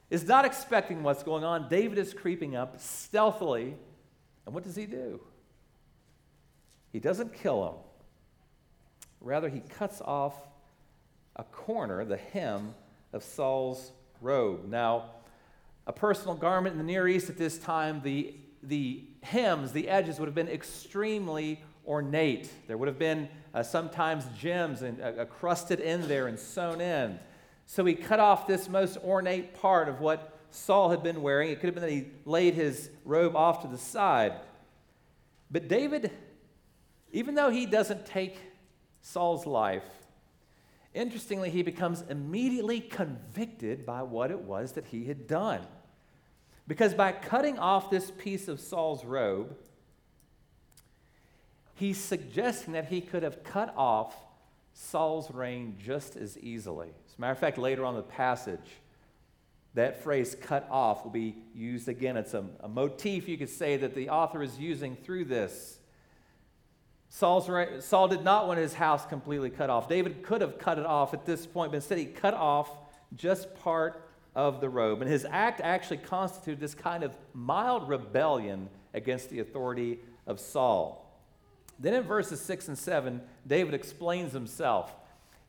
is 0.10 0.27
not 0.27 0.43
expecting 0.43 1.03
what's 1.03 1.24
going 1.24 1.43
on. 1.43 1.70
David 1.70 1.98
is 1.98 2.13
creeping 2.13 2.55
up 2.55 2.79
stealthily. 2.79 3.75
And 4.46 4.55
what 4.55 4.63
does 4.63 4.75
he 4.75 4.86
do? 4.86 5.22
He 6.91 7.00
doesn't 7.00 7.34
kill 7.34 7.67
him. 7.67 7.75
Rather, 9.22 9.50
he 9.50 9.60
cuts 9.60 10.01
off 10.01 10.36
a 11.36 11.43
corner, 11.43 12.03
the 12.03 12.17
hem 12.17 12.74
of 13.13 13.24
Saul's 13.24 13.91
robe. 14.20 14.67
Now, 14.67 15.12
a 15.88 15.93
personal 15.93 16.34
garment 16.34 16.74
in 16.74 16.77
the 16.79 16.84
Near 16.84 17.08
East 17.08 17.29
at 17.29 17.38
this 17.38 17.58
time, 17.58 18.01
the, 18.03 18.36
the 18.63 19.03
hems, 19.24 19.72
the 19.72 19.88
edges 19.88 20.20
would 20.20 20.27
have 20.27 20.36
been 20.36 20.50
extremely 20.50 21.62
ornate. 21.85 22.50
There 22.67 22.77
would 22.77 22.88
have 22.88 23.00
been 23.00 23.29
uh, 23.53 23.63
sometimes 23.63 24.25
gems 24.38 24.81
and 24.81 25.01
uh, 25.01 25.25
crusted 25.25 25.79
in 25.79 26.07
there 26.07 26.27
and 26.27 26.39
sewn 26.39 26.81
in. 26.81 27.19
So 27.65 27.85
he 27.85 27.93
cut 27.93 28.19
off 28.19 28.47
this 28.47 28.67
most 28.67 28.97
ornate 28.97 29.53
part 29.53 29.88
of 29.89 30.00
what 30.01 30.38
Saul 30.51 30.89
had 30.89 31.03
been 31.03 31.21
wearing. 31.21 31.50
It 31.50 31.59
could 31.59 31.67
have 31.67 31.75
been 31.75 31.83
that 31.83 31.91
he 31.91 32.07
laid 32.25 32.53
his 32.53 32.89
robe 33.05 33.35
off 33.35 33.61
to 33.61 33.67
the 33.67 33.77
side. 33.77 34.33
But 35.50 35.67
David, 35.67 36.11
even 37.11 37.35
though 37.35 37.50
he 37.50 37.65
doesn't 37.65 38.05
take 38.05 38.38
Saul's 39.01 39.45
life, 39.45 39.85
interestingly, 40.93 41.50
he 41.50 41.63
becomes 41.63 42.03
immediately 42.09 42.81
convicted 42.81 43.85
by 43.85 44.03
what 44.03 44.31
it 44.31 44.39
was 44.39 44.73
that 44.73 44.85
he 44.85 45.05
had 45.05 45.27
done. 45.27 45.61
Because 46.67 46.93
by 46.93 47.11
cutting 47.11 47.57
off 47.57 47.89
this 47.89 48.11
piece 48.11 48.47
of 48.47 48.59
Saul's 48.59 49.03
robe, 49.03 49.55
he's 51.75 51.98
suggesting 51.98 52.74
that 52.74 52.86
he 52.86 53.01
could 53.01 53.24
have 53.24 53.44
cut 53.44 53.74
off 53.75 54.16
Saul's 54.74 55.32
reign 55.32 55.75
just 55.84 56.16
as 56.16 56.38
easily. 56.38 56.90
As 57.08 57.18
a 57.18 57.22
matter 57.22 57.34
of 57.34 57.40
fact, 57.40 57.58
later 57.58 57.86
on 57.86 57.96
in 57.96 57.98
the 57.98 58.04
passage, 58.04 58.60
that 59.74 60.04
phrase 60.04 60.36
cut 60.40 60.68
off 60.70 61.04
will 61.04 61.12
be 61.12 61.36
used 61.56 61.88
again. 61.88 62.18
It's 62.18 62.34
a, 62.34 62.46
a 62.62 62.68
motif, 62.68 63.28
you 63.28 63.38
could 63.38 63.50
say, 63.50 63.78
that 63.78 63.96
the 63.96 64.10
author 64.10 64.44
is 64.44 64.60
using 64.60 64.96
through 64.96 65.25
this. 65.25 65.80
Saul's, 67.10 67.50
Saul 67.84 68.08
did 68.08 68.24
not 68.24 68.48
want 68.48 68.60
his 68.60 68.74
house 68.74 69.06
completely 69.06 69.50
cut 69.50 69.70
off. 69.70 69.90
David 69.90 70.24
could 70.24 70.42
have 70.42 70.58
cut 70.58 70.80
it 70.80 70.86
off 70.86 71.13
at 71.13 71.25
this 71.25 71.46
point, 71.46 71.72
but 71.72 71.78
instead 71.78 71.98
he 71.98 72.06
cut 72.06 72.34
off 72.34 72.70
just 73.16 73.54
part 73.56 74.01
of 74.34 74.62
the 74.62 74.70
robe. 74.70 75.01
And 75.01 75.12
his 75.12 75.25
act 75.30 75.60
actually 75.62 75.98
constituted 75.98 76.62
this 76.62 76.74
kind 76.74 77.04
of 77.04 77.16
mild 77.34 77.90
rebellion 77.90 78.70
against 78.94 79.30
the 79.30 79.40
authority 79.40 80.00
of 80.25 80.40
Saul. 80.40 81.11
Then 81.81 81.95
in 81.95 82.03
verses 82.03 82.39
6 82.41 82.67
and 82.69 82.77
7, 82.77 83.21
David 83.45 83.73
explains 83.73 84.33
himself. 84.33 84.93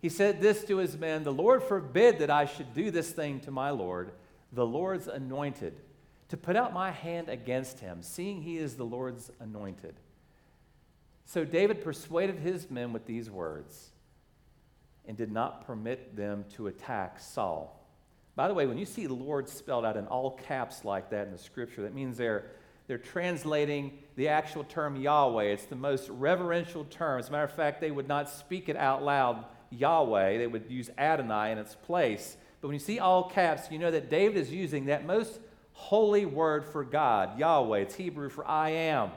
He 0.00 0.08
said 0.08 0.40
this 0.40 0.64
to 0.64 0.78
his 0.78 0.96
men 0.96 1.22
The 1.22 1.32
Lord 1.32 1.62
forbid 1.62 2.18
that 2.18 2.30
I 2.30 2.46
should 2.46 2.74
do 2.74 2.90
this 2.90 3.12
thing 3.12 3.40
to 3.40 3.50
my 3.50 3.70
Lord, 3.70 4.12
the 4.50 4.66
Lord's 4.66 5.06
anointed, 5.06 5.78
to 6.30 6.36
put 6.38 6.56
out 6.56 6.72
my 6.72 6.90
hand 6.90 7.28
against 7.28 7.80
him, 7.80 8.02
seeing 8.02 8.40
he 8.40 8.56
is 8.56 8.74
the 8.76 8.84
Lord's 8.84 9.30
anointed. 9.40 9.94
So 11.26 11.44
David 11.44 11.84
persuaded 11.84 12.38
his 12.38 12.70
men 12.70 12.92
with 12.92 13.06
these 13.06 13.30
words 13.30 13.90
and 15.06 15.16
did 15.16 15.30
not 15.30 15.66
permit 15.66 16.16
them 16.16 16.44
to 16.56 16.68
attack 16.68 17.20
Saul. 17.20 17.78
By 18.34 18.48
the 18.48 18.54
way, 18.54 18.66
when 18.66 18.78
you 18.78 18.86
see 18.86 19.06
Lord 19.06 19.48
spelled 19.48 19.84
out 19.84 19.96
in 19.98 20.06
all 20.06 20.30
caps 20.30 20.84
like 20.84 21.10
that 21.10 21.26
in 21.26 21.32
the 21.32 21.38
scripture, 21.38 21.82
that 21.82 21.94
means 21.94 22.16
they're, 22.16 22.46
they're 22.92 22.98
translating 22.98 23.90
the 24.16 24.28
actual 24.28 24.64
term 24.64 24.96
Yahweh. 24.96 25.44
It's 25.44 25.64
the 25.64 25.74
most 25.74 26.10
reverential 26.10 26.84
term. 26.84 27.20
As 27.20 27.30
a 27.30 27.32
matter 27.32 27.44
of 27.44 27.54
fact, 27.54 27.80
they 27.80 27.90
would 27.90 28.06
not 28.06 28.28
speak 28.28 28.68
it 28.68 28.76
out 28.76 29.02
loud, 29.02 29.46
Yahweh. 29.70 30.36
They 30.36 30.46
would 30.46 30.70
use 30.70 30.90
Adonai 30.98 31.52
in 31.52 31.56
its 31.56 31.74
place. 31.74 32.36
But 32.60 32.68
when 32.68 32.74
you 32.74 32.80
see 32.80 32.98
all 32.98 33.30
caps, 33.30 33.70
you 33.70 33.78
know 33.78 33.90
that 33.90 34.10
David 34.10 34.36
is 34.36 34.50
using 34.50 34.84
that 34.86 35.06
most 35.06 35.40
holy 35.72 36.26
word 36.26 36.66
for 36.66 36.84
God, 36.84 37.38
Yahweh. 37.38 37.78
It's 37.78 37.94
Hebrew 37.94 38.28
for 38.28 38.46
I 38.46 38.68
am. 38.68 39.10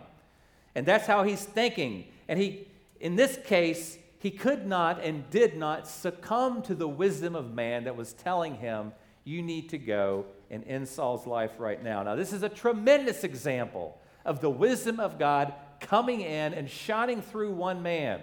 And 0.73 0.85
that's 0.85 1.05
how 1.05 1.23
he's 1.23 1.43
thinking. 1.43 2.05
And 2.29 2.39
he, 2.39 2.69
in 3.01 3.17
this 3.17 3.37
case, 3.43 3.97
he 4.19 4.31
could 4.31 4.65
not 4.65 5.03
and 5.03 5.29
did 5.31 5.57
not 5.57 5.85
succumb 5.85 6.61
to 6.61 6.75
the 6.75 6.87
wisdom 6.87 7.35
of 7.35 7.53
man 7.53 7.83
that 7.83 7.97
was 7.97 8.13
telling 8.13 8.55
him, 8.55 8.93
you 9.25 9.41
need 9.41 9.67
to 9.71 9.77
go 9.77 10.27
and 10.49 10.63
end 10.65 10.87
Saul's 10.87 11.25
life 11.25 11.51
right 11.59 11.81
now. 11.83 12.03
Now, 12.03 12.15
this 12.15 12.33
is 12.33 12.43
a 12.43 12.49
tremendous 12.49 13.23
example 13.23 13.99
of 14.23 14.41
the 14.41 14.49
wisdom 14.49 14.99
of 14.99 15.19
God 15.19 15.53
coming 15.79 16.21
in 16.21 16.53
and 16.53 16.69
shining 16.69 17.21
through 17.21 17.51
one 17.51 17.83
man. 17.83 18.21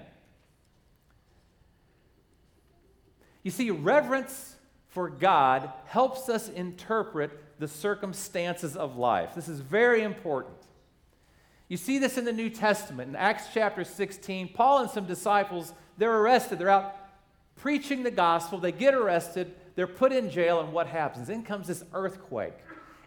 You 3.43 3.51
see, 3.51 3.71
reverence 3.71 4.57
for 4.89 5.09
God 5.09 5.73
helps 5.87 6.29
us 6.29 6.49
interpret 6.49 7.31
the 7.59 7.69
circumstances 7.69 8.77
of 8.77 8.97
life. 8.97 9.35
This 9.35 9.49
is 9.49 9.61
very 9.61 10.03
important. 10.03 10.57
You 11.69 11.77
see 11.77 11.99
this 11.99 12.19
in 12.19 12.25
the 12.25 12.33
New 12.33 12.51
Testament. 12.51 13.09
In 13.09 13.17
Acts 13.17 13.45
chapter 13.55 13.85
16, 13.85 14.51
Paul 14.53 14.81
and 14.81 14.91
some 14.91 15.07
disciples, 15.07 15.73
they're 15.97 16.19
arrested. 16.19 16.59
They're 16.59 16.69
out 16.69 16.95
preaching 17.57 18.03
the 18.03 18.11
gospel. 18.11 18.59
They 18.59 18.73
get 18.73 18.95
arrested. 18.95 19.55
They're 19.75 19.87
put 19.87 20.13
in 20.13 20.31
jail, 20.31 20.61
and 20.61 20.73
what 20.73 20.87
happens? 20.87 21.29
In 21.29 21.43
comes 21.43 21.67
this 21.67 21.85
earthquake. 21.93 22.55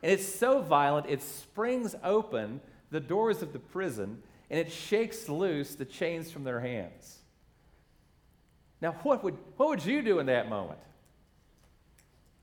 And 0.02 0.12
it's 0.12 0.28
so 0.28 0.62
violent, 0.62 1.08
it 1.10 1.22
springs 1.22 1.96
open 2.04 2.62
the 2.92 3.00
doors 3.00 3.42
of 3.42 3.54
the 3.54 3.60
prison 3.60 4.22
and 4.50 4.60
it 4.60 4.72
shakes 4.72 5.28
loose 5.28 5.76
the 5.76 5.86
chains 5.86 6.32
from 6.32 6.44
their 6.44 6.60
hands. 6.60 7.18
Now, 8.82 8.92
what 9.04 9.24
would, 9.24 9.38
what 9.58 9.70
would 9.70 9.86
you 9.86 10.02
do 10.02 10.20
in 10.20 10.28
that 10.28 10.50
moment? 10.50 10.80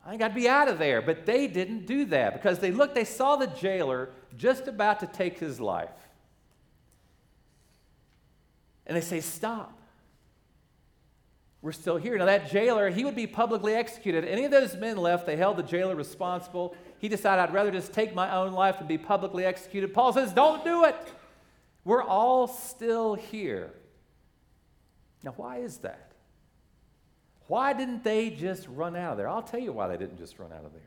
I 0.04 0.16
got 0.16 0.28
to 0.28 0.34
be 0.34 0.48
out 0.48 0.68
of 0.68 0.78
there. 0.78 1.00
But 1.00 1.26
they 1.26 1.46
didn't 1.46 1.86
do 1.86 2.06
that 2.06 2.32
because 2.32 2.58
they 2.58 2.72
looked, 2.72 2.94
they 2.94 3.04
saw 3.04 3.36
the 3.36 3.46
jailer 3.46 4.10
just 4.36 4.66
about 4.66 5.00
to 5.00 5.06
take 5.06 5.38
his 5.38 5.60
life. 5.60 5.90
And 8.86 8.96
they 8.96 9.00
say, 9.00 9.20
Stop. 9.20 9.78
We're 11.62 11.70
still 11.70 11.96
here. 11.96 12.18
Now, 12.18 12.26
that 12.26 12.50
jailer, 12.50 12.90
he 12.90 13.04
would 13.04 13.14
be 13.14 13.28
publicly 13.28 13.74
executed. 13.74 14.24
Any 14.24 14.44
of 14.44 14.50
those 14.50 14.74
men 14.76 14.96
left, 14.96 15.26
they 15.26 15.36
held 15.36 15.56
the 15.56 15.62
jailer 15.62 15.94
responsible. 15.94 16.74
He 16.98 17.08
decided, 17.08 17.40
I'd 17.40 17.54
rather 17.54 17.70
just 17.70 17.92
take 17.92 18.14
my 18.14 18.34
own 18.34 18.52
life 18.52 18.78
than 18.78 18.88
be 18.88 18.98
publicly 18.98 19.44
executed. 19.44 19.94
Paul 19.94 20.12
says, 20.12 20.32
Don't 20.32 20.64
do 20.64 20.84
it. 20.84 20.96
We're 21.84 22.02
all 22.02 22.48
still 22.48 23.14
here. 23.14 23.70
Now, 25.22 25.34
why 25.36 25.58
is 25.58 25.78
that? 25.78 26.12
Why 27.46 27.72
didn't 27.72 28.02
they 28.02 28.30
just 28.30 28.66
run 28.68 28.96
out 28.96 29.12
of 29.12 29.18
there? 29.18 29.28
I'll 29.28 29.42
tell 29.42 29.60
you 29.60 29.72
why 29.72 29.86
they 29.86 29.96
didn't 29.96 30.18
just 30.18 30.38
run 30.40 30.52
out 30.52 30.64
of 30.64 30.72
there. 30.72 30.82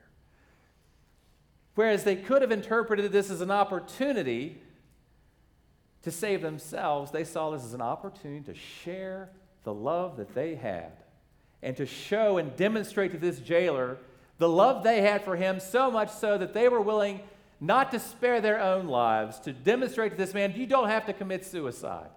Whereas 1.75 2.03
they 2.03 2.15
could 2.17 2.41
have 2.41 2.51
interpreted 2.51 3.09
this 3.11 3.29
as 3.29 3.39
an 3.39 3.51
opportunity 3.51 4.61
to 6.01 6.11
save 6.11 6.41
themselves, 6.41 7.11
they 7.11 7.23
saw 7.23 7.49
this 7.51 7.63
as 7.63 7.73
an 7.73 7.81
opportunity 7.81 8.43
to 8.45 8.53
share 8.53 9.29
the 9.65 9.73
love 9.73 10.15
that 10.17 10.33
they 10.33 10.55
had 10.55 10.93
and 11.61 11.75
to 11.75 11.85
show 11.85 12.37
and 12.37 12.55
demonstrate 12.55 13.11
to 13.11 13.17
this 13.17 13.39
jailer 13.39 13.97
the 14.37 14.47
love 14.49 14.83
they 14.83 15.01
had 15.01 15.23
for 15.23 15.35
him, 15.35 15.59
so 15.59 15.89
much 15.89 16.11
so 16.11 16.37
that 16.37 16.53
they 16.53 16.69
were 16.69 16.81
willing 16.81 17.21
not 17.59 17.91
to 17.91 17.99
spare 17.99 18.41
their 18.41 18.61
own 18.61 18.87
lives, 18.87 19.39
to 19.39 19.53
demonstrate 19.53 20.11
to 20.11 20.17
this 20.17 20.33
man, 20.33 20.53
you 20.55 20.65
don't 20.65 20.89
have 20.89 21.05
to 21.05 21.13
commit 21.13 21.45
suicide. 21.45 22.09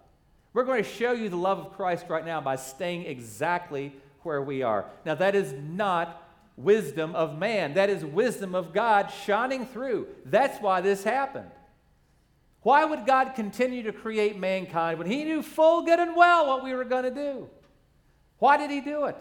We're 0.53 0.65
going 0.65 0.83
to 0.83 0.89
show 0.89 1.13
you 1.13 1.29
the 1.29 1.37
love 1.37 1.59
of 1.59 1.73
Christ 1.75 2.07
right 2.09 2.27
now 2.27 2.41
by 2.41 2.57
staying 2.57 3.07
exactly 3.07 3.95
where 4.23 4.43
we 4.43 4.63
are. 4.63 4.87
Now, 5.05 5.15
that 5.15 5.35
is 5.35 5.53
not 5.53 6.29
wisdom 6.57 7.15
of 7.15 7.39
man, 7.39 7.75
that 7.75 7.89
is 7.89 8.05
wisdom 8.05 8.55
of 8.55 8.73
God 8.73 9.13
shining 9.25 9.65
through. 9.65 10.09
That's 10.25 10.61
why 10.61 10.81
this 10.81 11.05
happened. 11.05 11.51
Why 12.63 12.85
would 12.85 13.07
God 13.07 13.35
continue 13.35 13.85
to 13.85 13.93
create 13.93 14.39
mankind 14.39 14.99
when 14.99 15.11
He 15.11 15.25
knew 15.25 15.43
full 15.43 15.83
good 15.83 16.01
and 16.01 16.17
well 16.17 16.47
what 16.47 16.65
we 16.65 16.75
were 16.75 16.85
going 16.85 17.05
to 17.05 17.15
do? 17.15 17.49
Why 18.39 18.57
did 18.57 18.71
He 18.71 18.81
do 18.81 19.07
it? 19.07 19.17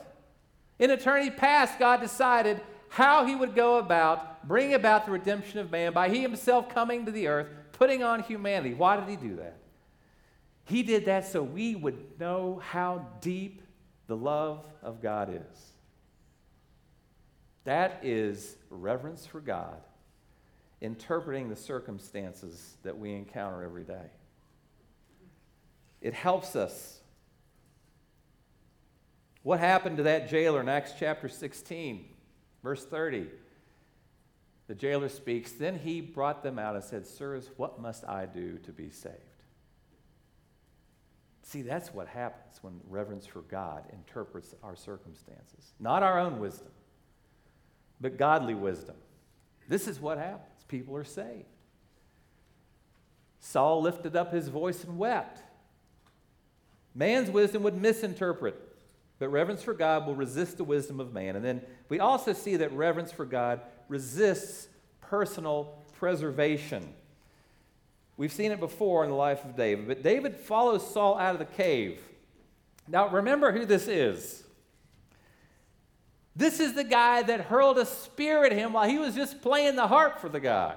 In 0.79 0.91
eternity 0.91 1.31
past, 1.31 1.79
God 1.79 2.01
decided 2.01 2.61
how 2.89 3.25
He 3.25 3.35
would 3.35 3.55
go 3.55 3.77
about 3.77 4.47
bringing 4.47 4.73
about 4.73 5.05
the 5.05 5.11
redemption 5.11 5.59
of 5.59 5.71
man 5.71 5.93
by 5.93 6.09
He 6.09 6.21
Himself 6.21 6.69
coming 6.69 7.05
to 7.05 7.11
the 7.11 7.27
earth, 7.27 7.47
putting 7.73 8.03
on 8.03 8.23
humanity. 8.23 8.73
Why 8.73 8.97
did 8.97 9.07
He 9.07 9.15
do 9.15 9.35
that? 9.37 9.57
He 10.65 10.83
did 10.83 11.05
that 11.05 11.27
so 11.27 11.41
we 11.43 11.75
would 11.75 12.19
know 12.19 12.61
how 12.63 13.07
deep 13.21 13.61
the 14.07 14.17
love 14.17 14.65
of 14.81 15.01
God 15.01 15.29
is. 15.29 15.71
That 17.63 17.99
is 18.03 18.55
reverence 18.69 19.25
for 19.25 19.41
God 19.41 19.77
interpreting 20.81 21.49
the 21.49 21.55
circumstances 21.55 22.77
that 22.83 22.97
we 22.97 23.13
encounter 23.13 23.63
every 23.63 23.83
day. 23.83 24.11
It 26.01 26.13
helps 26.13 26.55
us. 26.55 26.99
What 29.43 29.59
happened 29.59 29.97
to 29.97 30.03
that 30.03 30.29
jailer 30.29 30.61
in 30.61 30.69
Acts 30.69 30.93
chapter 30.99 31.27
16, 31.27 32.05
verse 32.63 32.85
30? 32.85 33.27
The 34.67 34.75
jailer 34.75 35.09
speaks. 35.09 35.53
Then 35.53 35.79
he 35.79 36.01
brought 36.01 36.43
them 36.43 36.59
out 36.59 36.75
and 36.75 36.83
said, 36.83 37.07
Sirs, 37.07 37.49
what 37.55 37.79
must 37.79 38.03
I 38.05 38.25
do 38.25 38.57
to 38.59 38.71
be 38.71 38.89
saved? 38.89 39.15
See, 41.41 41.61
that's 41.61 41.93
what 41.93 42.07
happens 42.07 42.61
when 42.61 42.81
reverence 42.89 43.25
for 43.25 43.39
God 43.43 43.85
interprets 43.93 44.53
our 44.61 44.75
circumstances. 44.75 45.73
Not 45.79 46.03
our 46.03 46.19
own 46.19 46.39
wisdom, 46.39 46.73
but 48.01 48.17
godly 48.17 48.53
wisdom. 48.53 48.97
This 49.69 49.87
is 49.87 50.01
what 50.01 50.17
happens. 50.17 50.56
People 50.67 50.95
are 50.95 51.03
saved. 51.03 51.45
Saul 53.39 53.81
lifted 53.81 54.15
up 54.15 54.33
his 54.33 54.49
voice 54.49 54.83
and 54.83 54.97
wept. 54.97 55.41
Man's 56.93 57.29
wisdom 57.29 57.63
would 57.63 57.79
misinterpret, 57.79 58.55
but 59.19 59.29
reverence 59.29 59.61
for 59.63 59.73
God 59.73 60.05
will 60.05 60.15
resist 60.15 60.57
the 60.57 60.63
wisdom 60.63 60.99
of 60.99 61.13
man. 61.13 61.35
And 61.35 61.45
then 61.45 61.61
we 61.89 61.99
also 61.99 62.33
see 62.33 62.55
that 62.57 62.73
reverence 62.73 63.11
for 63.11 63.25
God 63.25 63.61
resists 63.87 64.67
personal 64.99 65.75
preservation. 65.97 66.93
We've 68.17 68.33
seen 68.33 68.51
it 68.51 68.59
before 68.59 69.03
in 69.03 69.11
the 69.11 69.15
life 69.15 69.45
of 69.45 69.55
David, 69.55 69.87
but 69.87 70.01
David 70.01 70.35
follows 70.35 70.91
Saul 70.91 71.17
out 71.19 71.33
of 71.33 71.39
the 71.39 71.45
cave. 71.45 72.01
Now, 72.87 73.09
remember 73.09 73.51
who 73.51 73.65
this 73.65 73.87
is. 73.87 74.43
This 76.37 76.59
is 76.59 76.73
the 76.73 76.83
guy 76.83 77.23
that 77.23 77.41
hurled 77.41 77.79
a 77.79 77.85
spear 77.85 78.45
at 78.45 78.51
him 78.51 78.73
while 78.73 78.87
he 78.87 78.99
was 78.99 79.15
just 79.15 79.41
playing 79.41 79.75
the 79.75 79.87
harp 79.87 80.19
for 80.19 80.29
the 80.29 80.39
guy. 80.39 80.75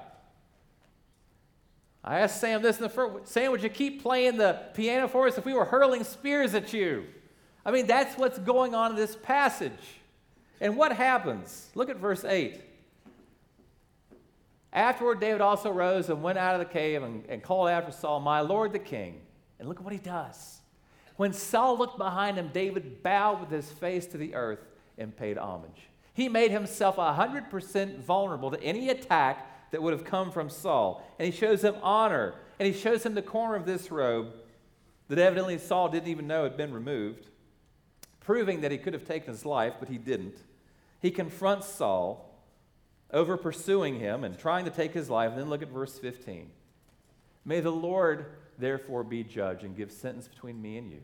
I 2.02 2.20
asked 2.20 2.40
Sam 2.40 2.62
this 2.62 2.78
in 2.78 2.82
the 2.82 2.88
first 2.88 3.30
Sam, 3.30 3.52
would 3.52 3.62
you 3.62 3.68
keep 3.68 4.00
playing 4.02 4.38
the 4.38 4.58
piano 4.72 5.06
for 5.06 5.28
us 5.28 5.36
if 5.36 5.44
we 5.44 5.52
were 5.52 5.66
hurling 5.66 6.02
spears 6.02 6.54
at 6.54 6.72
you? 6.72 7.04
I 7.62 7.72
mean, 7.72 7.86
that's 7.86 8.16
what's 8.16 8.38
going 8.38 8.74
on 8.74 8.92
in 8.92 8.96
this 8.96 9.14
passage. 9.16 10.00
And 10.62 10.78
what 10.78 10.92
happens? 10.92 11.68
Look 11.74 11.90
at 11.90 11.98
verse 11.98 12.24
8. 12.24 12.58
Afterward, 14.72 15.20
David 15.20 15.42
also 15.42 15.70
rose 15.70 16.08
and 16.08 16.22
went 16.22 16.38
out 16.38 16.54
of 16.54 16.60
the 16.60 16.72
cave 16.72 17.02
and, 17.02 17.22
and 17.28 17.42
called 17.42 17.68
after 17.68 17.92
Saul, 17.92 18.20
My 18.20 18.40
Lord 18.40 18.72
the 18.72 18.78
king. 18.78 19.20
And 19.58 19.68
look 19.68 19.76
at 19.76 19.84
what 19.84 19.92
he 19.92 19.98
does. 19.98 20.60
When 21.16 21.34
Saul 21.34 21.76
looked 21.76 21.98
behind 21.98 22.38
him, 22.38 22.48
David 22.50 23.02
bowed 23.02 23.40
with 23.40 23.50
his 23.50 23.70
face 23.70 24.06
to 24.06 24.16
the 24.16 24.34
earth 24.34 24.60
and 25.00 25.16
paid 25.16 25.38
homage. 25.38 25.88
He 26.12 26.28
made 26.28 26.50
himself 26.50 26.96
100% 26.96 28.00
vulnerable 28.00 28.50
to 28.50 28.62
any 28.62 28.90
attack 28.90 29.70
that 29.70 29.82
would 29.82 29.92
have 29.92 30.04
come 30.04 30.30
from 30.30 30.50
Saul. 30.50 31.04
And 31.18 31.26
he 31.26 31.36
shows 31.36 31.64
him 31.64 31.76
honor. 31.82 32.34
And 32.58 32.66
he 32.66 32.78
shows 32.78 33.04
him 33.04 33.14
the 33.14 33.22
corner 33.22 33.56
of 33.56 33.66
this 33.66 33.90
robe 33.90 34.34
that 35.08 35.18
evidently 35.18 35.58
Saul 35.58 35.88
didn't 35.88 36.08
even 36.08 36.26
know 36.26 36.44
had 36.44 36.56
been 36.56 36.72
removed, 36.72 37.26
proving 38.20 38.60
that 38.60 38.70
he 38.70 38.78
could 38.78 38.92
have 38.92 39.04
taken 39.04 39.32
his 39.32 39.44
life, 39.44 39.74
but 39.80 39.88
he 39.88 39.98
didn't. 39.98 40.36
He 41.00 41.10
confronts 41.10 41.66
Saul 41.66 42.30
over 43.12 43.36
pursuing 43.36 43.98
him 43.98 44.22
and 44.22 44.38
trying 44.38 44.66
to 44.66 44.70
take 44.70 44.92
his 44.92 45.10
life. 45.10 45.30
And 45.30 45.40
then 45.40 45.48
look 45.48 45.62
at 45.62 45.70
verse 45.70 45.98
15. 45.98 46.50
May 47.44 47.60
the 47.60 47.72
Lord 47.72 48.26
therefore 48.58 49.02
be 49.02 49.24
judge 49.24 49.64
and 49.64 49.76
give 49.76 49.90
sentence 49.90 50.28
between 50.28 50.60
me 50.60 50.76
and 50.76 50.90
you, 50.90 51.00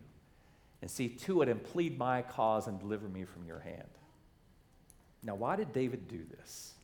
and 0.82 0.90
see 0.90 1.08
to 1.08 1.42
it 1.42 1.48
and 1.48 1.62
plead 1.62 1.98
my 1.98 2.22
cause 2.22 2.66
and 2.66 2.78
deliver 2.78 3.08
me 3.08 3.24
from 3.24 3.44
your 3.44 3.60
hand. 3.60 3.88
Now, 5.22 5.34
why 5.34 5.56
did 5.56 5.72
David 5.72 6.08
do 6.08 6.20
this? 6.38 6.74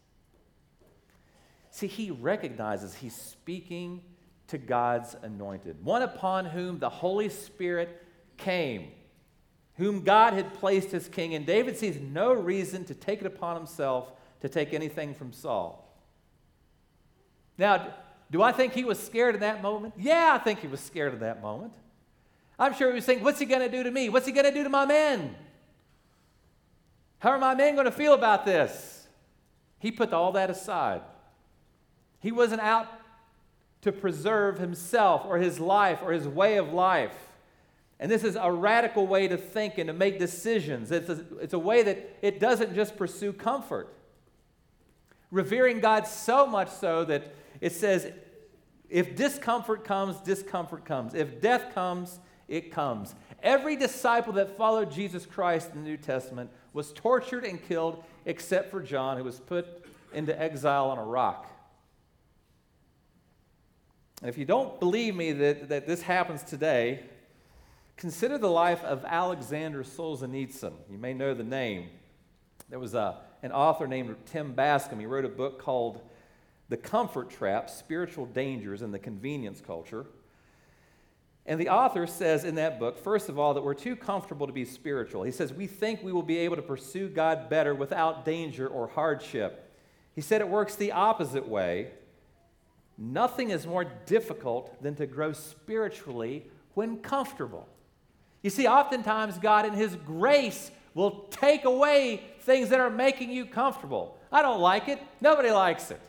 See, 1.71 1.87
he 1.87 2.11
recognizes 2.11 2.95
he's 2.95 3.15
speaking 3.15 4.03
to 4.49 4.59
God's 4.59 5.17
anointed, 5.23 5.83
one 5.85 6.03
upon 6.03 6.45
whom 6.45 6.79
the 6.79 6.91
Holy 6.91 7.29
Spirit 7.29 8.05
came, 8.37 8.89
whom 9.77 10.03
God 10.03 10.35
had 10.35 10.53
placed 10.55 10.93
as 10.93 11.09
king. 11.09 11.35
And 11.35 11.47
David 11.47 11.79
sees 11.79 11.99
no 12.01 12.33
reason 12.33 12.85
to 12.87 12.95
take 12.95 13.21
it 13.21 13.27
upon 13.27 13.57
himself 13.57 14.13
to 14.41 14.49
take 14.49 14.75
anything 14.75 15.15
from 15.15 15.33
Saul. 15.33 15.89
Now, 17.57 17.95
do 18.31 18.43
I 18.43 18.53
think 18.53 18.73
he 18.73 18.85
was 18.85 18.99
scared 18.99 19.35
in 19.35 19.41
that 19.41 19.63
moment? 19.63 19.95
Yeah, 19.97 20.37
I 20.39 20.43
think 20.43 20.61
he 20.61 20.67
was 20.67 20.81
scared 20.81 21.15
in 21.15 21.21
that 21.21 21.41
moment. 21.41 21.73
I'm 22.59 22.75
sure 22.75 22.89
he 22.89 22.95
was 22.95 23.05
thinking, 23.05 23.25
what's 23.25 23.39
he 23.39 23.47
going 23.47 23.61
to 23.61 23.69
do 23.69 23.83
to 23.83 23.91
me? 23.91 24.09
What's 24.09 24.27
he 24.27 24.33
going 24.33 24.47
to 24.47 24.53
do 24.53 24.63
to 24.63 24.69
my 24.69 24.85
men? 24.85 25.35
How 27.19 27.31
are 27.31 27.39
my 27.39 27.55
men 27.55 27.75
going 27.75 27.87
to 27.87 27.93
feel 27.93 28.15
about 28.15 28.45
this? 28.45 29.07
He 29.79 29.91
put 29.91 30.13
all 30.13 30.33
that 30.33 30.51
aside. 30.51 31.03
He 32.21 32.31
wasn't 32.31 32.61
out 32.61 32.89
to 33.83 33.91
preserve 33.91 34.59
himself 34.59 35.25
or 35.25 35.39
his 35.39 35.59
life 35.59 36.01
or 36.03 36.13
his 36.13 36.29
way 36.29 36.57
of 36.57 36.73
life. 36.73 37.15
And 37.99 38.11
this 38.11 38.25
is 38.25 38.37
a 38.37 38.51
radical 38.51 39.07
way 39.07 39.29
to 39.29 39.37
think 39.37 39.79
and 39.79 39.89
to 39.89 39.93
make 39.93 40.19
decisions. 40.19 40.91
It's 40.91 41.09
a, 41.09 41.25
it's 41.41 41.55
a 41.55 41.59
way 41.59 41.83
that 41.83 42.17
it 42.23 42.39
doesn't 42.39 42.75
just 42.75 42.97
pursue 42.97 43.33
comfort 43.33 43.93
revering 45.33 45.81
God 45.81 46.07
so 46.07 46.47
much 46.47 46.71
so 46.71 47.05
that 47.07 47.35
it 47.61 47.73
says, 47.73 48.13
if 48.89 49.17
discomfort 49.17 49.83
comes, 49.83 50.21
discomfort 50.21 50.85
comes. 50.85 51.15
If 51.15 51.41
death 51.41 51.75
comes, 51.75 52.21
it 52.53 52.71
comes. 52.71 53.15
Every 53.43 53.77
disciple 53.77 54.35
that 54.35 54.57
followed 54.57 54.93
Jesus 54.93 55.25
Christ 55.27 55.71
in 55.73 55.83
the 55.83 55.89
New 55.89 55.97
Testament 55.97 56.51
was 56.73 56.93
tortured 56.93 57.45
and 57.45 57.61
killed, 57.67 58.05
except 58.27 58.71
for 58.71 58.81
John, 58.81 59.17
who 59.17 59.25
was 59.25 59.41
put 59.41 59.67
into 60.13 60.39
exile 60.41 60.91
on 60.91 60.99
a 60.99 61.05
rock. 61.05 61.49
And 64.21 64.29
if 64.29 64.37
you 64.37 64.45
don't 64.45 64.79
believe 64.79 65.17
me 65.17 65.33
that, 65.33 65.71
that 65.71 65.87
this 65.87 66.03
happens 66.03 66.43
today, 66.45 67.01
consider 67.97 68.37
the 68.39 68.51
life 68.51 68.85
of 68.85 69.05
Alexander 69.07 69.83
Solzhenitsyn. 69.83 70.75
You 70.91 70.99
may 70.99 71.15
know 71.15 71.35
the 71.35 71.43
name. 71.43 71.89
There 72.69 72.79
was 72.79 72.95
a 72.95 73.17
an 73.43 73.51
author 73.51 73.87
named 73.87 74.15
Tim 74.27 74.53
Bascom. 74.53 75.01
He 75.01 75.07
wrote 75.07 75.25
a 75.25 75.29
book 75.29 75.61
called 75.61 76.01
The 76.69 76.77
Comfort 76.77 77.29
Trap 77.31 77.69
Spiritual 77.69 78.27
Dangers 78.27 78.83
in 78.83 78.93
the 78.93 78.99
Convenience 78.99 79.61
Culture. 79.61 80.07
And 81.45 81.61
the 81.61 81.71
author 81.71 82.07
says 82.07 82.45
in 82.45 82.55
that 82.55 82.79
book, 82.79 82.99
first 82.99 83.29
of 83.29 83.39
all, 83.39 83.55
that 83.55 83.65
we're 83.65 83.75
too 83.75 83.97
comfortable 83.97 84.47
to 84.47 84.53
be 84.53 84.65
spiritual. 84.65 85.25
He 85.25 85.33
says, 85.33 85.53
We 85.53 85.67
think 85.67 86.03
we 86.03 86.13
will 86.13 86.23
be 86.23 86.39
able 86.39 86.57
to 86.57 86.63
pursue 86.63 87.09
God 87.09 87.49
better 87.49 87.75
without 87.75 88.25
danger 88.25 88.69
or 88.69 88.87
hardship. 88.87 89.71
He 90.15 90.21
said 90.21 90.41
it 90.41 90.49
works 90.49 90.77
the 90.77 90.93
opposite 90.93 91.49
way. 91.49 91.91
Nothing 92.97 93.51
is 93.51 93.67
more 93.67 93.85
difficult 93.85 94.81
than 94.83 94.95
to 94.97 95.07
grow 95.07 95.33
spiritually 95.33 96.47
when 96.75 96.99
comfortable. 96.99 97.67
You 98.43 98.51
see, 98.51 98.69
oftentimes 98.69 99.39
God, 99.39 99.67
in 99.67 99.73
His 99.73 99.97
grace, 99.97 100.71
will 100.95 101.27
take 101.31 101.65
away 101.65 102.23
things 102.41 102.69
that 102.69 102.79
are 102.79 102.91
making 102.91 103.31
you 103.31 103.47
comfortable. 103.47 104.19
I 104.31 104.43
don't 104.43 104.61
like 104.61 104.89
it. 104.89 105.01
Nobody 105.21 105.51
likes 105.51 105.91
it. 105.91 106.01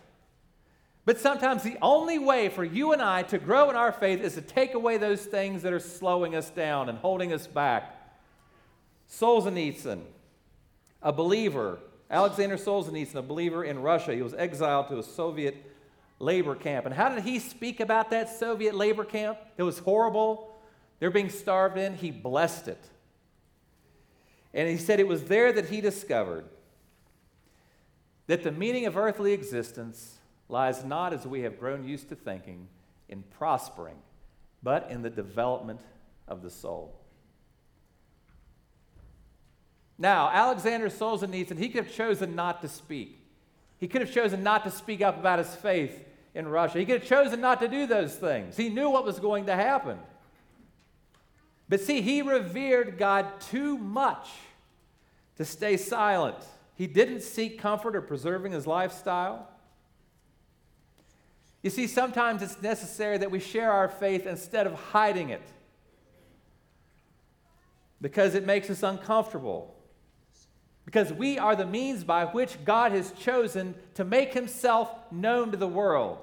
But 1.06 1.20
sometimes 1.20 1.64
the 1.64 1.78
only 1.82 2.18
way 2.18 2.48
for 2.50 2.64
you 2.64 2.94
and 2.94 3.02
I 3.02 3.24
to 3.24 3.38
grow 3.38 3.70
in 3.70 3.76
our 3.76 3.92
faith 3.92 4.22
is 4.22 4.36
to 4.36 4.42
take 4.42 4.74
away 4.74 4.98
those 4.98 5.26
things 5.26 5.62
that 5.64 5.74
are 5.74 5.80
slowing 5.80 6.34
us 6.36 6.50
down 6.50 6.88
and 6.88 6.98
holding 6.98 7.34
us 7.34 7.46
back. 7.46 7.94
Solzhenitsyn, 9.10 10.02
a 11.02 11.12
believer, 11.12 11.80
Alexander 12.10 12.56
Solzhenitsyn, 12.56 13.16
a 13.16 13.22
believer 13.22 13.66
in 13.66 13.80
Russia, 13.80 14.14
he 14.14 14.22
was 14.22 14.34
exiled 14.34 14.88
to 14.88 15.00
a 15.00 15.04
Soviet 15.04 15.72
labor 16.20 16.56
camp. 16.56 16.86
And 16.86 16.96
how 16.96 17.10
did 17.10 17.24
he 17.24 17.40
speak 17.40 17.82
about 17.82 18.10
that 18.12 18.30
Soviet 18.30 18.74
labor 18.74 19.04
camp? 19.04 19.38
It 19.58 19.64
was 19.64 19.80
horrible. 19.80 20.56
They're 21.00 21.12
being 21.12 21.30
starved 21.30 21.78
in. 21.78 21.96
He 21.96 22.12
blessed 22.12 22.70
it. 22.70 22.90
And 24.54 24.70
he 24.70 24.78
said 24.78 25.02
it 25.02 25.08
was 25.08 25.26
there 25.26 25.52
that 25.52 25.68
he 25.68 25.82
discovered 25.82 26.46
that 28.28 28.44
the 28.44 28.52
meaning 28.52 28.86
of 28.86 28.96
earthly 28.96 29.34
existence 29.34 30.20
lies 30.54 30.86
not 30.86 31.14
as 31.14 31.26
we 31.26 31.42
have 31.42 31.60
grown 31.60 31.84
used 31.84 32.10
to 32.10 32.16
thinking 32.16 32.68
in 33.10 33.24
prospering, 33.24 33.98
but 34.62 34.88
in 34.92 35.02
the 35.02 35.10
development 35.10 35.80
of 36.28 36.44
the 36.44 36.50
soul. 36.50 36.96
Now, 39.98 40.30
Alexander 40.30 40.90
Solzhenitsyn, 40.90 41.58
he 41.58 41.70
could 41.70 41.86
have 41.86 41.94
chosen 41.94 42.36
not 42.36 42.62
to 42.62 42.68
speak. 42.68 43.20
He 43.80 43.88
could 43.88 44.02
have 44.02 44.14
chosen 44.14 44.44
not 44.44 44.64
to 44.64 44.70
speak 44.70 45.02
up 45.02 45.18
about 45.18 45.40
his 45.40 45.56
faith 45.56 46.06
in 46.36 46.48
Russia. 46.48 46.78
He 46.78 46.86
could 46.86 47.02
have 47.02 47.10
chosen 47.10 47.42
not 47.42 47.60
to 47.62 47.68
do 47.68 47.88
those 47.88 48.16
things. 48.16 48.56
He 48.56 48.70
knew 48.70 48.92
what 48.92 49.06
was 49.06 49.20
going 49.20 49.48
to 49.48 49.56
happen. 49.56 49.98
But 51.68 51.82
see, 51.82 52.02
he 52.02 52.22
revered 52.22 53.00
God 53.00 53.42
too 53.42 53.76
much 53.78 54.30
to 55.38 55.46
stay 55.46 55.78
silent. 55.78 56.38
He 56.76 56.86
didn't 56.86 57.22
seek 57.22 57.60
comfort 57.60 57.96
or 57.96 58.02
preserving 58.02 58.52
his 58.52 58.68
lifestyle. 58.68 59.50
You 61.64 61.70
see, 61.70 61.88
sometimes 61.88 62.42
it's 62.42 62.62
necessary 62.62 63.18
that 63.18 63.32
we 63.32 63.40
share 63.40 63.72
our 63.72 63.88
faith 63.88 64.28
instead 64.28 64.68
of 64.68 64.74
hiding 64.74 65.30
it 65.30 65.42
because 68.02 68.36
it 68.36 68.46
makes 68.46 68.70
us 68.70 68.84
uncomfortable. 68.84 69.74
because 70.86 71.14
we 71.14 71.40
are 71.40 71.56
the 71.56 71.66
means 71.66 72.04
by 72.04 72.26
which 72.26 72.64
God 72.66 72.92
has 72.92 73.14
chosen 73.14 73.74
to 73.96 74.04
make 74.04 74.34
himself 74.34 74.90
known 75.12 75.52
to 75.52 75.58
the 75.58 75.68
world. 75.68 76.20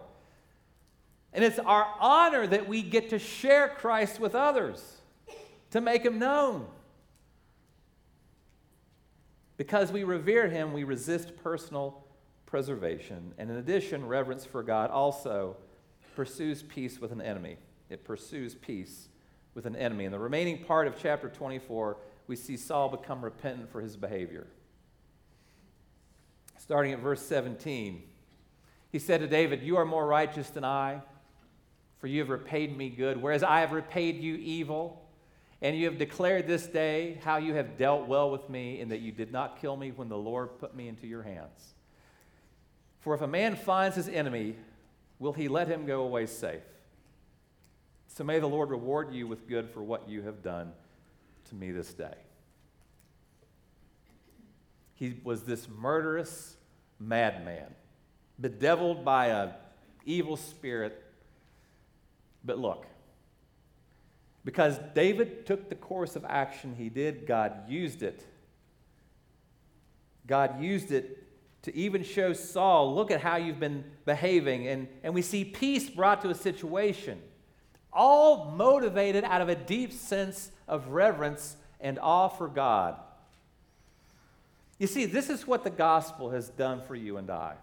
And 1.32 1.44
it's 1.44 1.58
our 1.58 1.86
honor 1.98 2.46
that 2.46 2.68
we 2.68 2.82
get 2.82 3.10
to 3.10 3.18
share 3.18 3.68
Christ 3.68 4.20
with 4.20 4.34
others, 4.34 4.98
to 5.70 5.80
make 5.80 6.04
him 6.04 6.18
known. 6.18 6.66
Because 9.56 9.90
we 9.92 10.04
revere 10.04 10.48
him, 10.48 10.72
we 10.72 10.84
resist 10.84 11.36
personal 11.42 12.04
preservation. 12.50 13.32
And 13.38 13.48
in 13.50 13.56
addition, 13.56 14.06
reverence 14.06 14.44
for 14.44 14.62
God 14.62 14.90
also 14.90 15.56
pursues 16.16 16.62
peace 16.62 17.00
with 17.00 17.12
an 17.12 17.22
enemy. 17.22 17.56
It 17.88 18.04
pursues 18.04 18.54
peace 18.54 19.08
with 19.54 19.66
an 19.66 19.76
enemy. 19.76 20.04
In 20.04 20.12
the 20.12 20.18
remaining 20.18 20.64
part 20.64 20.86
of 20.86 20.94
chapter 21.00 21.28
24, 21.28 21.96
we 22.26 22.36
see 22.36 22.56
Saul 22.56 22.88
become 22.88 23.24
repentant 23.24 23.70
for 23.70 23.80
his 23.80 23.96
behavior. 23.96 24.48
Starting 26.58 26.92
at 26.92 26.98
verse 26.98 27.22
17, 27.22 28.02
he 28.92 28.98
said 28.98 29.20
to 29.20 29.26
David, 29.26 29.62
You 29.62 29.76
are 29.76 29.84
more 29.84 30.06
righteous 30.06 30.50
than 30.50 30.64
I, 30.64 31.00
for 31.98 32.08
you 32.08 32.20
have 32.20 32.28
repaid 32.28 32.76
me 32.76 32.90
good, 32.90 33.20
whereas 33.20 33.42
I 33.42 33.60
have 33.60 33.72
repaid 33.72 34.20
you 34.20 34.34
evil. 34.34 35.06
And 35.62 35.76
you 35.76 35.84
have 35.86 35.98
declared 35.98 36.46
this 36.46 36.66
day 36.66 37.20
how 37.22 37.36
you 37.36 37.54
have 37.54 37.76
dealt 37.76 38.08
well 38.08 38.30
with 38.30 38.48
me, 38.48 38.80
and 38.80 38.90
that 38.90 39.00
you 39.00 39.12
did 39.12 39.30
not 39.30 39.60
kill 39.60 39.76
me 39.76 39.90
when 39.90 40.08
the 40.08 40.16
Lord 40.16 40.58
put 40.58 40.74
me 40.74 40.88
into 40.88 41.06
your 41.06 41.22
hands. 41.22 41.74
For 43.00 43.14
if 43.14 43.22
a 43.22 43.26
man 43.26 43.56
finds 43.56 43.96
his 43.96 44.08
enemy, 44.08 44.56
will 45.18 45.32
he 45.32 45.48
let 45.48 45.68
him 45.68 45.86
go 45.86 46.02
away 46.02 46.26
safe? 46.26 46.62
So 48.08 48.24
may 48.24 48.38
the 48.38 48.46
Lord 48.46 48.70
reward 48.70 49.12
you 49.12 49.26
with 49.26 49.48
good 49.48 49.70
for 49.70 49.82
what 49.82 50.08
you 50.08 50.22
have 50.22 50.42
done 50.42 50.72
to 51.48 51.54
me 51.54 51.70
this 51.70 51.92
day. 51.94 52.14
He 54.94 55.18
was 55.24 55.44
this 55.44 55.66
murderous 55.68 56.56
madman, 56.98 57.74
bedeviled 58.38 59.04
by 59.04 59.28
an 59.28 59.52
evil 60.04 60.36
spirit. 60.36 61.02
But 62.44 62.58
look, 62.58 62.84
because 64.44 64.78
David 64.94 65.46
took 65.46 65.70
the 65.70 65.74
course 65.74 66.16
of 66.16 66.24
action 66.28 66.74
he 66.76 66.90
did, 66.90 67.26
God 67.26 67.68
used 67.68 68.02
it. 68.02 68.26
God 70.26 70.62
used 70.62 70.92
it 70.92 71.19
to 71.62 71.74
even 71.74 72.02
show 72.02 72.32
Saul, 72.32 72.94
look 72.94 73.10
at 73.10 73.20
how 73.20 73.36
you've 73.36 73.60
been 73.60 73.84
behaving. 74.06 74.66
And, 74.68 74.88
and 75.02 75.14
we 75.14 75.22
see 75.22 75.44
peace 75.44 75.90
brought 75.90 76.22
to 76.22 76.30
a 76.30 76.34
situation, 76.34 77.20
all 77.92 78.50
motivated 78.52 79.24
out 79.24 79.42
of 79.42 79.48
a 79.48 79.54
deep 79.54 79.92
sense 79.92 80.50
of 80.66 80.88
reverence 80.88 81.56
and 81.80 81.98
awe 81.98 82.28
for 82.28 82.48
God. 82.48 82.96
You 84.78 84.86
see, 84.86 85.04
this 85.04 85.28
is 85.28 85.46
what 85.46 85.64
the 85.64 85.70
gospel 85.70 86.30
has 86.30 86.48
done 86.48 86.80
for 86.80 86.94
you 86.94 87.18
and 87.18 87.30
I. 87.30 87.54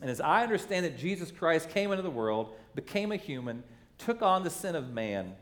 And 0.00 0.10
as 0.10 0.20
I 0.20 0.42
understand 0.42 0.84
that 0.84 0.98
Jesus 0.98 1.30
Christ 1.30 1.70
came 1.70 1.90
into 1.92 2.02
the 2.02 2.10
world, 2.10 2.54
became 2.74 3.12
a 3.12 3.16
human, 3.16 3.62
took 3.98 4.22
on 4.22 4.42
the 4.42 4.50
sin 4.50 4.74
of 4.74 4.90
man, 4.90 5.34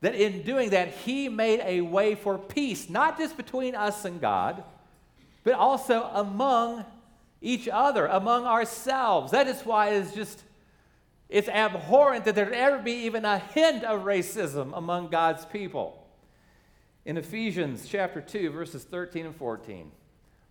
that 0.00 0.14
in 0.14 0.42
doing 0.42 0.70
that, 0.70 0.88
he 0.88 1.28
made 1.28 1.60
a 1.62 1.82
way 1.82 2.14
for 2.14 2.38
peace, 2.38 2.88
not 2.88 3.18
just 3.18 3.36
between 3.36 3.74
us 3.74 4.06
and 4.06 4.20
God, 4.20 4.64
but 5.44 5.54
also 5.54 6.10
among 6.14 6.84
each 7.40 7.68
other, 7.68 8.06
among 8.06 8.44
ourselves. 8.44 9.32
That 9.32 9.46
is 9.46 9.60
why 9.62 9.90
it's 9.90 10.14
just, 10.14 10.42
it's 11.28 11.48
abhorrent 11.48 12.24
that 12.26 12.34
there'd 12.34 12.52
ever 12.52 12.78
be 12.78 13.04
even 13.04 13.24
a 13.24 13.38
hint 13.38 13.84
of 13.84 14.02
racism 14.02 14.76
among 14.76 15.08
God's 15.08 15.46
people. 15.46 15.96
In 17.04 17.16
Ephesians 17.16 17.86
chapter 17.88 18.20
2, 18.20 18.50
verses 18.50 18.84
13 18.84 19.26
and 19.26 19.36
14, 19.36 19.90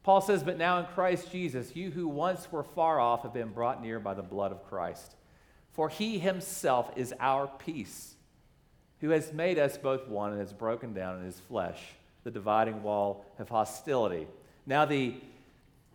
Paul 0.01 0.21
says, 0.21 0.43
But 0.43 0.57
now 0.57 0.79
in 0.79 0.85
Christ 0.85 1.31
Jesus, 1.31 1.75
you 1.75 1.91
who 1.91 2.07
once 2.07 2.51
were 2.51 2.63
far 2.63 2.99
off 2.99 3.21
have 3.21 3.33
been 3.33 3.49
brought 3.49 3.83
near 3.83 3.99
by 3.99 4.15
the 4.15 4.23
blood 4.23 4.51
of 4.51 4.67
Christ. 4.67 5.15
For 5.73 5.89
he 5.89 6.17
himself 6.17 6.91
is 6.95 7.13
our 7.19 7.47
peace, 7.47 8.15
who 9.01 9.11
has 9.11 9.31
made 9.31 9.59
us 9.59 9.77
both 9.77 10.07
one 10.07 10.31
and 10.31 10.41
has 10.41 10.51
broken 10.51 10.93
down 10.93 11.19
in 11.19 11.25
his 11.25 11.39
flesh 11.39 11.79
the 12.23 12.31
dividing 12.31 12.81
wall 12.81 13.25
of 13.37 13.47
hostility 13.47 14.27
now, 14.69 14.85
the, 14.85 15.15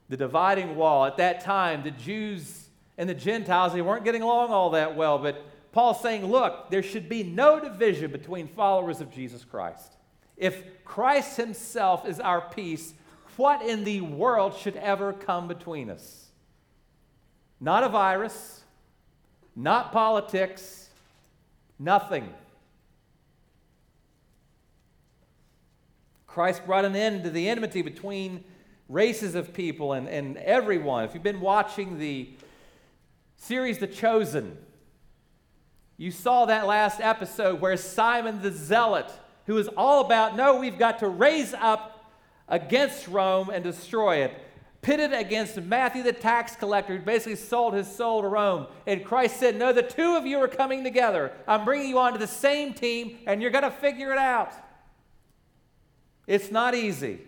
the 0.09 0.17
dividing 0.17 0.75
wall, 0.75 1.05
at 1.05 1.17
that 1.19 1.43
time, 1.43 1.85
the 1.85 1.93
Jews 1.93 2.67
and 2.99 3.09
the 3.09 3.15
Gentiles, 3.15 3.73
they 3.73 3.81
weren't 3.81 4.05
getting 4.05 4.23
along 4.23 4.51
all 4.51 4.71
that 4.71 4.97
well, 4.97 5.17
but 5.17 5.47
Paul's 5.71 6.01
saying, 6.01 6.27
look, 6.27 6.71
there 6.71 6.83
should 6.83 7.09
be 7.09 7.23
no 7.23 7.61
division 7.61 8.11
between 8.11 8.49
followers 8.49 9.01
of 9.01 9.13
Jesus 9.13 9.45
Christ. 9.45 9.93
If 10.37 10.85
Christ 10.85 11.37
himself 11.37 12.05
is 12.05 12.19
our 12.19 12.41
peace, 12.41 12.95
what 13.37 13.63
in 13.63 13.85
the 13.85 14.01
world 14.01 14.57
should 14.57 14.75
ever 14.75 15.13
come 15.13 15.47
between 15.47 15.89
us? 15.89 16.27
Not 17.61 17.85
a 17.85 17.89
virus, 17.89 18.65
not 19.55 19.93
politics, 19.93 20.91
nothing. 21.79 22.29
Christ 26.27 26.67
brought 26.67 26.85
an 26.85 26.97
end 26.97 27.23
to 27.23 27.31
the 27.31 27.49
enmity 27.49 27.81
between 27.81 28.43
races 28.89 29.35
of 29.35 29.53
people 29.53 29.93
and, 29.93 30.09
and 30.09 30.37
everyone. 30.39 31.05
If 31.05 31.15
you've 31.15 31.23
been 31.23 31.41
watching 31.41 31.99
the 31.99 32.31
series 33.37 33.79
The 33.79 33.87
Chosen, 33.87 34.59
you 35.97 36.11
saw 36.11 36.47
that 36.47 36.67
last 36.67 37.01
episode 37.01 37.61
where 37.61 37.77
Simon 37.77 38.43
the 38.43 38.51
Zealot, 38.51 39.11
who 39.47 39.57
is 39.59 39.69
all 39.77 40.05
about, 40.05 40.37
no, 40.37 40.57
we've 40.57 40.79
got 40.79 40.99
to 41.01 41.09
raise 41.09 41.55
up 41.55 42.13
against 42.49 43.09
Rome 43.09 43.49
and 43.51 43.63
destroy 43.65 44.17
it, 44.17 44.35
pitted 44.83 45.13
against 45.13 45.61
Matthew 45.61 46.03
the 46.03 46.13
tax 46.13 46.57
collector, 46.57 46.97
who 46.97 47.03
basically 47.05 47.37
sold 47.37 47.75
his 47.75 47.89
soul 47.89 48.23
to 48.23 48.29
Rome. 48.29 48.67
And 48.87 49.05
Christ 49.05 49.39
said, 49.39 49.57
No, 49.57 49.73
the 49.73 49.83
two 49.83 50.17
of 50.17 50.27
you 50.27 50.39
are 50.39 50.49
coming 50.49 50.85
together. 50.85 51.33
I'm 51.49 51.65
bringing 51.65 51.89
you 51.89 51.99
onto 51.99 52.19
the 52.19 52.27
same 52.27 52.75
team, 52.75 53.19
and 53.27 53.41
you're 53.41 53.51
going 53.51 53.65
to 53.65 53.71
figure 53.71 54.13
it 54.13 54.19
out. 54.19 54.53
It's 56.27 56.51
not 56.51 56.75
easy. 56.75 57.21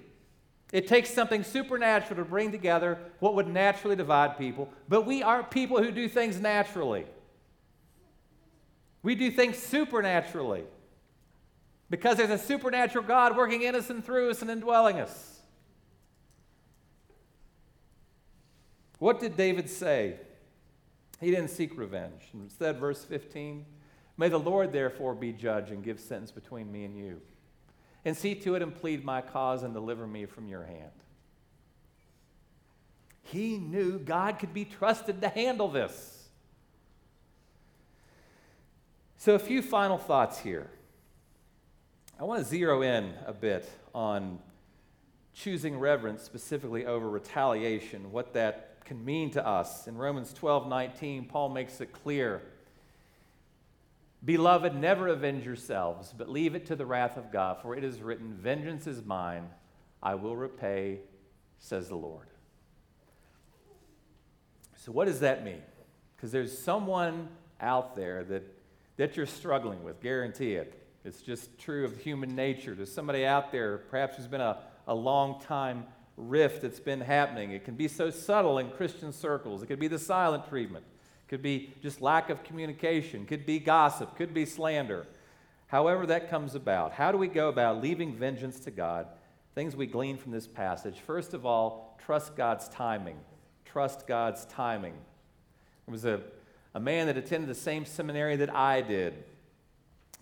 It 0.72 0.88
takes 0.88 1.11
something 1.11 1.44
supernatural 1.44 2.16
to 2.16 2.24
bring 2.29 2.50
together 2.50 2.98
what 3.20 3.35
would 3.35 3.46
naturally 3.46 3.96
divide 3.96 4.37
people, 4.37 4.68
but 4.88 5.07
we 5.07 5.22
are 5.22 5.42
people 5.42 5.83
who 5.83 5.92
do 5.92 6.09
things 6.09 6.40
naturally. 6.40 7.07
We 9.02 9.14
do 9.14 9.31
things 9.31 9.59
supernaturally 9.59 10.64
because 11.88 12.16
there's 12.16 12.31
a 12.31 12.38
supernatural 12.38 13.05
God 13.05 13.37
working 13.37 13.62
in 13.62 13.76
us 13.76 13.90
and 13.90 14.05
through 14.05 14.31
us 14.31 14.42
and 14.42 14.50
indwelling 14.50 14.98
us. 14.98 15.40
What 18.98 19.20
did 19.20 19.37
David 19.37 19.70
say? 19.70 20.16
He 21.20 21.31
didn't 21.31 21.48
seek 21.48 21.79
revenge. 21.79 22.31
Instead, 22.35 22.79
verse 22.79 23.05
15, 23.05 23.64
may 24.16 24.29
the 24.29 24.38
Lord 24.38 24.72
therefore 24.72 25.14
be 25.14 25.33
judge 25.33 25.70
and 25.70 25.85
give 25.85 26.00
sentence 26.00 26.33
between 26.33 26.72
me 26.72 26.85
and 26.85 26.96
you 26.96 27.20
and 28.07 28.16
see 28.16 28.37
to 28.37 28.55
it 28.55 28.62
and 28.62 28.73
plead 28.73 29.05
my 29.05 29.21
cause 29.21 29.64
and 29.64 29.75
deliver 29.75 30.07
me 30.07 30.27
from 30.27 30.47
your 30.47 30.62
hand. 30.62 30.92
He 33.25 33.59
knew 33.59 33.99
God 33.99 34.38
could 34.38 34.55
be 34.55 34.64
trusted 34.64 35.21
to 35.23 35.29
handle 35.29 35.69
this. 35.69 36.29
So, 39.19 39.35
a 39.35 39.40
few 39.40 39.61
final 39.61 39.99
thoughts 39.99 40.38
here. 40.38 40.71
I 42.21 42.23
want 42.23 42.45
to 42.45 42.49
zero 42.49 42.83
in 42.83 43.12
a 43.27 43.33
bit 43.33 43.69
on 43.92 44.38
choosing 45.35 45.77
reverence 45.77 46.23
specifically 46.23 46.87
over 46.87 47.11
retaliation, 47.11 48.12
what 48.12 48.35
that 48.35 48.85
can 48.85 49.05
mean 49.05 49.33
to 49.33 49.45
us. 49.45 49.88
In 49.88 49.99
Romans 49.99 50.33
12 50.33 50.69
19, 50.69 51.25
Paul 51.25 51.49
makes 51.49 51.81
it 51.81 51.92
clear 51.92 52.42
Beloved, 54.24 54.74
never 54.74 55.09
avenge 55.09 55.44
yourselves, 55.44 56.14
but 56.16 56.29
leave 56.29 56.55
it 56.55 56.66
to 56.66 56.76
the 56.76 56.87
wrath 56.87 57.16
of 57.16 57.31
God, 57.31 57.59
for 57.62 57.76
it 57.76 57.85
is 57.85 58.00
written, 58.00 58.35
Vengeance 58.35 58.87
is 58.87 59.05
mine, 59.05 59.48
I 60.02 60.14
will 60.14 60.37
repay, 60.37 61.00
says 61.59 61.88
the 61.88 61.96
Lord. 61.96 62.26
So, 64.76 64.92
what 64.92 65.07
does 65.07 65.20
that 65.20 65.44
mean? 65.44 65.62
Because 66.16 66.33
there's 66.33 66.57
someone 66.57 67.29
out 67.61 67.94
there 67.94 68.24
that, 68.24 68.42
that 68.96 69.16
you're 69.16 69.26
struggling 69.26 69.83
with, 69.85 70.00
guarantee 70.00 70.55
it. 70.55 70.83
It's 71.05 71.22
just 71.22 71.57
true 71.59 71.85
of 71.85 71.96
human 71.98 72.35
nature. 72.35 72.74
There's 72.74 72.92
somebody 72.92 73.24
out 73.24 73.52
there, 73.52 73.79
perhaps 73.79 74.16
there's 74.16 74.29
been 74.29 74.40
a, 74.40 74.59
a 74.88 74.94
long 74.94 75.40
time 75.40 75.85
rift 76.16 76.62
that's 76.62 76.81
been 76.81 77.00
happening. 77.00 77.52
It 77.52 77.64
can 77.64 77.74
be 77.74 77.87
so 77.87 78.11
subtle 78.11 78.59
in 78.59 78.70
Christian 78.70 79.12
circles, 79.12 79.62
it 79.62 79.66
could 79.66 79.79
be 79.79 79.88
the 79.88 79.98
silent 79.98 80.48
treatment 80.48 80.85
could 81.29 81.43
be 81.43 81.75
just 81.83 82.01
lack 82.01 82.31
of 82.31 82.45
communication, 82.45 83.27
could 83.27 83.45
be 83.45 83.59
gossip, 83.59 84.17
could 84.17 84.33
be 84.33 84.45
slander. 84.45 85.07
However, 85.69 86.07
that 86.07 86.31
comes 86.31 86.55
about. 86.55 86.93
How 86.93 87.11
do 87.11 87.19
we 87.19 87.29
go 87.29 87.49
about 87.49 87.83
leaving 87.83 88.15
vengeance 88.15 88.61
to 88.61 88.71
God? 88.71 89.09
Things 89.55 89.75
we 89.75 89.87
glean 89.87 90.17
from 90.17 90.33
this 90.33 90.47
passage. 90.47 90.99
First 91.01 91.35
of 91.35 91.45
all, 91.45 91.99
trust 92.05 92.37
God's 92.37 92.69
timing. 92.69 93.17
Trust 93.65 94.07
God's 94.07 94.45
timing. 94.47 94.95
There 95.87 95.93
was 95.93 96.05
a, 96.05 96.21
a 96.75 96.81
man 96.81 97.07
that 97.07 97.17
attended 97.17 97.49
the 97.51 97.55
same 97.55 97.85
seminary 97.85 98.37
that 98.37 98.55
I 98.55 98.81
did, 98.81 99.25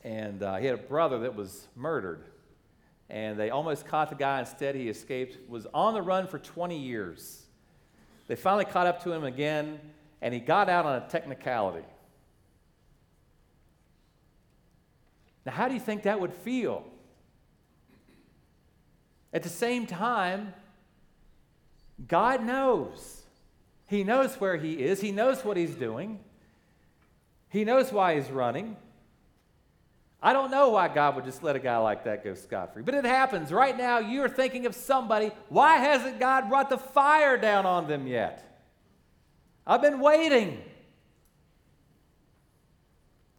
and 0.02 0.42
uh, 0.42 0.56
he 0.56 0.66
had 0.66 0.74
a 0.74 0.82
brother 0.82 1.18
that 1.20 1.34
was 1.34 1.68
murdered. 1.76 2.24
and 3.10 3.38
they 3.38 3.50
almost 3.50 3.86
caught 3.86 4.08
the 4.08 4.16
guy. 4.16 4.40
Instead, 4.40 4.74
he 4.74 4.88
escaped, 4.88 5.48
was 5.48 5.66
on 5.74 5.94
the 5.94 6.02
run 6.02 6.26
for 6.26 6.38
20 6.38 6.78
years. 6.78 7.42
They 8.26 8.36
finally 8.36 8.64
caught 8.64 8.86
up 8.86 9.02
to 9.04 9.12
him 9.12 9.24
again, 9.24 9.78
and 10.24 10.32
he 10.32 10.40
got 10.40 10.70
out 10.70 10.86
on 10.86 11.02
a 11.02 11.06
technicality. 11.06 11.84
Now, 15.44 15.52
how 15.52 15.68
do 15.68 15.74
you 15.74 15.80
think 15.80 16.04
that 16.04 16.18
would 16.18 16.32
feel? 16.32 16.82
At 19.34 19.42
the 19.42 19.50
same 19.50 19.86
time, 19.86 20.54
God 22.08 22.42
knows. 22.42 23.20
He 23.86 24.02
knows 24.02 24.36
where 24.36 24.56
he 24.56 24.82
is, 24.82 25.02
He 25.02 25.12
knows 25.12 25.44
what 25.44 25.58
he's 25.58 25.74
doing, 25.74 26.18
He 27.50 27.64
knows 27.64 27.92
why 27.92 28.14
he's 28.14 28.30
running. 28.30 28.78
I 30.22 30.32
don't 30.32 30.50
know 30.50 30.70
why 30.70 30.88
God 30.88 31.16
would 31.16 31.26
just 31.26 31.42
let 31.42 31.54
a 31.54 31.58
guy 31.58 31.76
like 31.76 32.04
that 32.04 32.24
go 32.24 32.32
scot 32.32 32.72
free, 32.72 32.82
but 32.82 32.94
it 32.94 33.04
happens. 33.04 33.52
Right 33.52 33.76
now, 33.76 33.98
you're 33.98 34.30
thinking 34.30 34.64
of 34.64 34.74
somebody. 34.74 35.32
Why 35.50 35.76
hasn't 35.76 36.18
God 36.18 36.48
brought 36.48 36.70
the 36.70 36.78
fire 36.78 37.36
down 37.36 37.66
on 37.66 37.88
them 37.88 38.06
yet? 38.06 38.53
I've 39.66 39.82
been 39.82 40.00
waiting. 40.00 40.60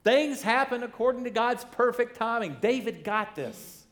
Things 0.03 0.41
happen 0.41 0.83
according 0.83 1.23
to 1.23 1.29
God's 1.29 1.65
perfect 1.65 2.15
timing. 2.15 2.57
David 2.61 3.03
got 3.03 3.35
this. 3.35 3.85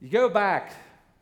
You 0.00 0.08
go 0.08 0.28
back 0.28 0.72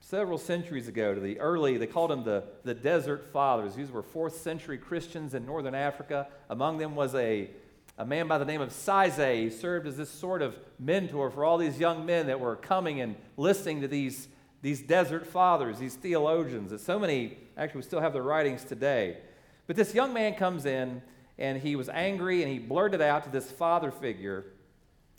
several 0.00 0.38
centuries 0.38 0.86
ago 0.86 1.14
to 1.14 1.20
the 1.20 1.40
early, 1.40 1.78
they 1.78 1.86
called 1.86 2.10
them 2.10 2.24
the, 2.24 2.44
the 2.62 2.74
Desert 2.74 3.26
Fathers. 3.32 3.74
These 3.74 3.90
were 3.90 4.02
fourth 4.02 4.36
century 4.36 4.76
Christians 4.76 5.34
in 5.34 5.46
northern 5.46 5.74
Africa. 5.74 6.28
Among 6.50 6.78
them 6.78 6.94
was 6.94 7.14
a, 7.14 7.48
a 7.96 8.04
man 8.04 8.28
by 8.28 8.38
the 8.38 8.44
name 8.44 8.60
of 8.60 8.70
Sisay. 8.70 9.44
He 9.44 9.50
served 9.50 9.86
as 9.86 9.96
this 9.96 10.10
sort 10.10 10.42
of 10.42 10.58
mentor 10.78 11.30
for 11.30 11.44
all 11.44 11.56
these 11.56 11.78
young 11.78 12.04
men 12.04 12.26
that 12.26 12.38
were 12.38 12.56
coming 12.56 13.00
and 13.00 13.16
listening 13.36 13.80
to 13.80 13.88
these, 13.88 14.28
these 14.64 14.80
desert 14.80 15.26
fathers, 15.26 15.78
these 15.78 15.94
theologians, 15.94 16.70
that 16.70 16.80
so 16.80 16.98
many 16.98 17.36
actually 17.54 17.82
still 17.82 18.00
have 18.00 18.14
their 18.14 18.22
writings 18.22 18.64
today. 18.64 19.18
But 19.66 19.76
this 19.76 19.94
young 19.94 20.14
man 20.14 20.36
comes 20.36 20.64
in 20.64 21.02
and 21.36 21.60
he 21.60 21.76
was 21.76 21.90
angry 21.90 22.42
and 22.42 22.50
he 22.50 22.58
blurted 22.58 23.02
out 23.02 23.24
to 23.24 23.30
this 23.30 23.50
father 23.50 23.90
figure. 23.90 24.46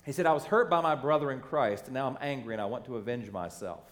He 0.04 0.14
said, 0.14 0.26
I 0.26 0.34
was 0.34 0.46
hurt 0.46 0.68
by 0.68 0.82
my 0.82 0.96
brother 0.96 1.32
in 1.32 1.42
Christ, 1.42 1.86
and 1.86 1.94
now 1.94 2.08
I'm 2.08 2.18
angry 2.22 2.56
and 2.56 2.62
I 2.62 2.66
want 2.66 2.86
to 2.86 2.96
avenge 2.96 3.32
myself. 3.32 3.84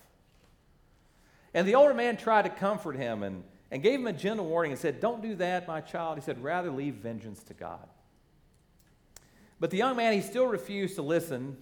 And 1.54 1.68
the 1.68 1.76
older 1.76 1.94
man 1.94 2.18
tried 2.18 2.46
to 2.46 2.50
comfort 2.50 2.96
him 2.96 3.22
and, 3.22 3.44
and 3.70 3.84
gave 3.84 4.00
him 4.00 4.08
a 4.08 4.14
gentle 4.14 4.48
warning 4.48 4.72
and 4.72 4.82
said, 4.82 5.00
Don't 5.00 5.22
do 5.22 5.36
that, 5.36 5.68
my 5.68 5.82
child. 5.82 6.18
He 6.18 6.24
said, 6.24 6.44
Rather 6.44 6.72
leave 6.72 6.96
vengeance 6.96 7.44
to 7.44 7.54
God. 7.54 7.88
But 9.60 9.70
the 9.70 9.78
young 9.78 9.98
man, 9.98 10.14
he 10.14 10.22
still 10.22 10.48
refused 10.48 10.96
to 10.96 11.04
listen. 11.04 11.58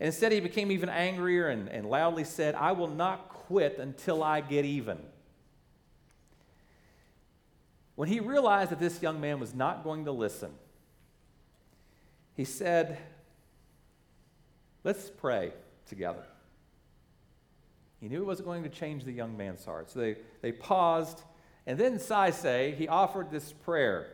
Instead, 0.00 0.32
he 0.32 0.40
became 0.40 0.70
even 0.70 0.88
angrier 0.88 1.48
and, 1.48 1.68
and 1.68 1.88
loudly 1.88 2.24
said, 2.24 2.54
I 2.54 2.72
will 2.72 2.88
not 2.88 3.28
quit 3.28 3.78
until 3.78 4.22
I 4.22 4.40
get 4.40 4.64
even. 4.64 4.98
When 7.96 8.08
he 8.08 8.20
realized 8.20 8.70
that 8.70 8.78
this 8.78 9.02
young 9.02 9.20
man 9.20 9.40
was 9.40 9.54
not 9.54 9.82
going 9.82 10.04
to 10.04 10.12
listen, 10.12 10.52
he 12.34 12.44
said, 12.44 12.98
Let's 14.84 15.10
pray 15.10 15.52
together. 15.86 16.22
He 18.00 18.08
knew 18.08 18.22
it 18.22 18.26
wasn't 18.26 18.46
going 18.46 18.62
to 18.62 18.68
change 18.68 19.04
the 19.04 19.12
young 19.12 19.36
man's 19.36 19.64
heart. 19.64 19.90
So 19.90 19.98
they, 19.98 20.16
they 20.40 20.52
paused, 20.52 21.20
and 21.66 21.76
then 21.78 21.98
Sisay, 21.98 22.76
he 22.76 22.86
offered 22.86 23.30
this 23.30 23.52
prayer. 23.52 24.12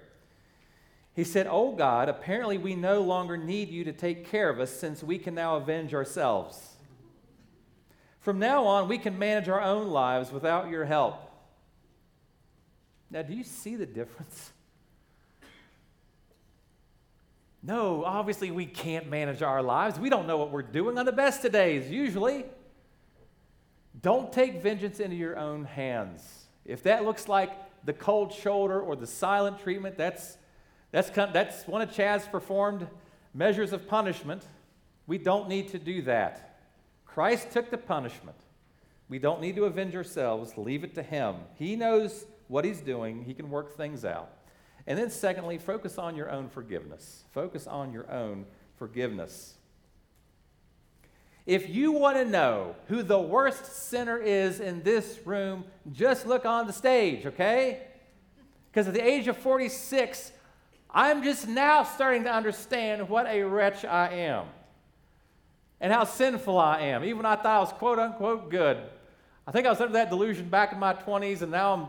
He 1.14 1.24
said, 1.24 1.46
Oh 1.48 1.72
God, 1.72 2.08
apparently 2.08 2.58
we 2.58 2.74
no 2.74 3.00
longer 3.00 3.36
need 3.36 3.68
you 3.68 3.84
to 3.84 3.92
take 3.92 4.28
care 4.28 4.50
of 4.50 4.60
us 4.60 4.70
since 4.70 5.02
we 5.02 5.18
can 5.18 5.34
now 5.34 5.56
avenge 5.56 5.94
ourselves. 5.94 6.76
From 8.20 8.38
now 8.38 8.64
on, 8.64 8.88
we 8.88 8.98
can 8.98 9.18
manage 9.18 9.48
our 9.48 9.60
own 9.60 9.88
lives 9.88 10.32
without 10.32 10.68
your 10.70 10.84
help. 10.84 11.20
Now, 13.10 13.22
do 13.22 13.34
you 13.34 13.44
see 13.44 13.76
the 13.76 13.86
difference? 13.86 14.50
No, 17.62 18.04
obviously 18.04 18.50
we 18.50 18.66
can't 18.66 19.08
manage 19.08 19.40
our 19.40 19.62
lives. 19.62 19.98
We 19.98 20.10
don't 20.10 20.26
know 20.26 20.36
what 20.36 20.50
we're 20.50 20.62
doing 20.62 20.98
on 20.98 21.06
the 21.06 21.12
best 21.12 21.44
of 21.44 21.52
days, 21.52 21.90
usually. 21.90 22.44
Don't 24.02 24.32
take 24.32 24.62
vengeance 24.62 25.00
into 25.00 25.16
your 25.16 25.38
own 25.38 25.64
hands. 25.64 26.46
If 26.64 26.82
that 26.82 27.04
looks 27.04 27.28
like 27.28 27.52
the 27.84 27.92
cold 27.92 28.32
shoulder 28.32 28.80
or 28.80 28.96
the 28.96 29.06
silent 29.06 29.60
treatment, 29.60 29.96
that's, 29.96 30.36
that's, 30.94 31.10
that's 31.10 31.66
one 31.66 31.82
of 31.82 31.92
Chad's 31.92 32.28
performed 32.28 32.86
measures 33.34 33.72
of 33.72 33.88
punishment. 33.88 34.44
We 35.08 35.18
don't 35.18 35.48
need 35.48 35.70
to 35.70 35.78
do 35.80 36.02
that. 36.02 36.60
Christ 37.04 37.50
took 37.50 37.68
the 37.68 37.78
punishment. 37.78 38.36
We 39.08 39.18
don't 39.18 39.40
need 39.40 39.56
to 39.56 39.64
avenge 39.64 39.96
ourselves. 39.96 40.56
Leave 40.56 40.84
it 40.84 40.94
to 40.94 41.02
Him. 41.02 41.34
He 41.56 41.74
knows 41.74 42.26
what 42.46 42.64
He's 42.64 42.80
doing, 42.80 43.24
He 43.24 43.34
can 43.34 43.50
work 43.50 43.76
things 43.76 44.04
out. 44.04 44.30
And 44.86 44.96
then, 44.96 45.10
secondly, 45.10 45.58
focus 45.58 45.98
on 45.98 46.14
your 46.14 46.30
own 46.30 46.48
forgiveness. 46.48 47.24
Focus 47.32 47.66
on 47.66 47.92
your 47.92 48.08
own 48.08 48.46
forgiveness. 48.76 49.54
If 51.44 51.68
you 51.68 51.90
want 51.90 52.18
to 52.18 52.24
know 52.24 52.76
who 52.86 53.02
the 53.02 53.18
worst 53.18 53.88
sinner 53.88 54.18
is 54.18 54.60
in 54.60 54.84
this 54.84 55.18
room, 55.24 55.64
just 55.90 56.24
look 56.24 56.46
on 56.46 56.68
the 56.68 56.72
stage, 56.72 57.26
okay? 57.26 57.82
Because 58.70 58.86
at 58.86 58.94
the 58.94 59.04
age 59.04 59.26
of 59.26 59.36
46, 59.36 60.30
I'm 60.94 61.24
just 61.24 61.48
now 61.48 61.82
starting 61.82 62.22
to 62.24 62.32
understand 62.32 63.08
what 63.08 63.26
a 63.26 63.42
wretch 63.42 63.84
I 63.84 64.10
am 64.10 64.46
and 65.80 65.92
how 65.92 66.04
sinful 66.04 66.56
I 66.56 66.82
am. 66.82 67.04
Even 67.04 67.26
I 67.26 67.34
thought 67.34 67.46
I 67.46 67.58
was 67.58 67.72
quote 67.72 67.98
unquote 67.98 68.48
good. 68.48 68.78
I 69.46 69.50
think 69.50 69.66
I 69.66 69.70
was 69.70 69.80
under 69.80 69.94
that 69.94 70.08
delusion 70.08 70.48
back 70.48 70.72
in 70.72 70.78
my 70.78 70.94
20s, 70.94 71.42
and 71.42 71.50
now 71.50 71.74
I'm 71.74 71.88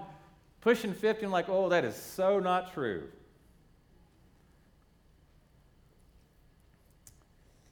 pushing 0.60 0.94
50 0.94 1.24
and 1.24 1.32
like, 1.32 1.48
oh, 1.48 1.70
that 1.70 1.86
is 1.86 1.96
so 1.96 2.40
not 2.40 2.74
true. 2.74 3.04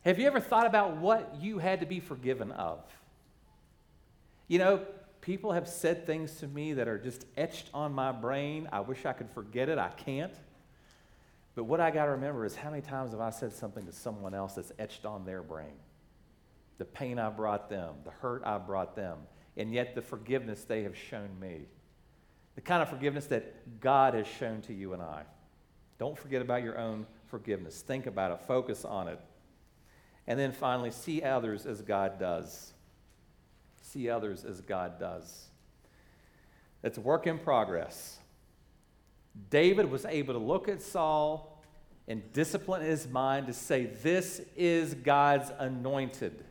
Have 0.05 0.19
you 0.19 0.27
ever 0.27 0.39
thought 0.39 0.67
about 0.67 0.97
what 0.97 1.37
you 1.41 1.57
had 1.57 1.79
to 1.79 1.85
be 1.85 1.99
forgiven 1.99 2.51
of? 2.51 2.79
You 4.47 4.59
know, 4.59 4.85
people 5.21 5.53
have 5.53 5.67
said 5.67 6.05
things 6.05 6.35
to 6.41 6.47
me 6.47 6.73
that 6.73 6.87
are 6.87 6.99
just 6.99 7.25
etched 7.35 7.69
on 7.73 7.93
my 7.93 8.11
brain. 8.11 8.69
I 8.71 8.81
wish 8.81 9.05
I 9.05 9.13
could 9.13 9.29
forget 9.31 9.67
it. 9.69 9.79
I 9.79 9.89
can't. 9.89 10.33
But 11.55 11.65
what 11.65 11.79
I 11.79 11.91
got 11.91 12.05
to 12.05 12.11
remember 12.11 12.45
is 12.45 12.55
how 12.55 12.71
many 12.71 12.81
times 12.81 13.11
have 13.11 13.19
I 13.19 13.29
said 13.29 13.53
something 13.53 13.85
to 13.85 13.91
someone 13.91 14.33
else 14.33 14.55
that's 14.55 14.71
etched 14.79 15.05
on 15.05 15.25
their 15.25 15.43
brain? 15.43 15.73
The 16.79 16.85
pain 16.85 17.19
I 17.19 17.29
brought 17.29 17.69
them, 17.69 17.95
the 18.03 18.11
hurt 18.11 18.41
I 18.43 18.57
brought 18.57 18.95
them, 18.95 19.19
and 19.55 19.71
yet 19.71 19.93
the 19.93 20.01
forgiveness 20.01 20.63
they 20.63 20.83
have 20.83 20.97
shown 20.97 21.29
me. 21.39 21.67
The 22.55 22.61
kind 22.61 22.81
of 22.81 22.89
forgiveness 22.89 23.27
that 23.27 23.79
God 23.79 24.15
has 24.15 24.27
shown 24.27 24.61
to 24.63 24.73
you 24.73 24.93
and 24.93 25.01
I. 25.01 25.23
Don't 25.99 26.17
forget 26.17 26.41
about 26.41 26.63
your 26.63 26.77
own 26.77 27.05
forgiveness. 27.27 27.81
Think 27.81 28.07
about 28.07 28.31
it, 28.31 28.39
focus 28.47 28.83
on 28.83 29.07
it. 29.07 29.19
And 30.25 30.39
then 30.39 30.51
finally, 30.51 30.91
see 30.91 31.21
others 31.21 31.65
as 31.65 31.81
God 31.81 32.19
does. 32.19 32.73
See 33.81 34.09
others 34.09 34.45
as 34.45 34.61
God 34.61 34.99
does. 34.99 35.49
It's 36.83 36.97
a 36.97 37.01
work 37.01 37.27
in 37.27 37.37
progress. 37.39 38.19
David 39.49 39.89
was 39.89 40.05
able 40.05 40.33
to 40.33 40.39
look 40.39 40.67
at 40.67 40.81
Saul 40.81 41.63
and 42.07 42.33
discipline 42.33 42.81
his 42.81 43.07
mind 43.07 43.47
to 43.47 43.53
say, 43.53 43.85
This 43.85 44.41
is 44.55 44.93
God's 44.93 45.51
anointed. 45.57 46.43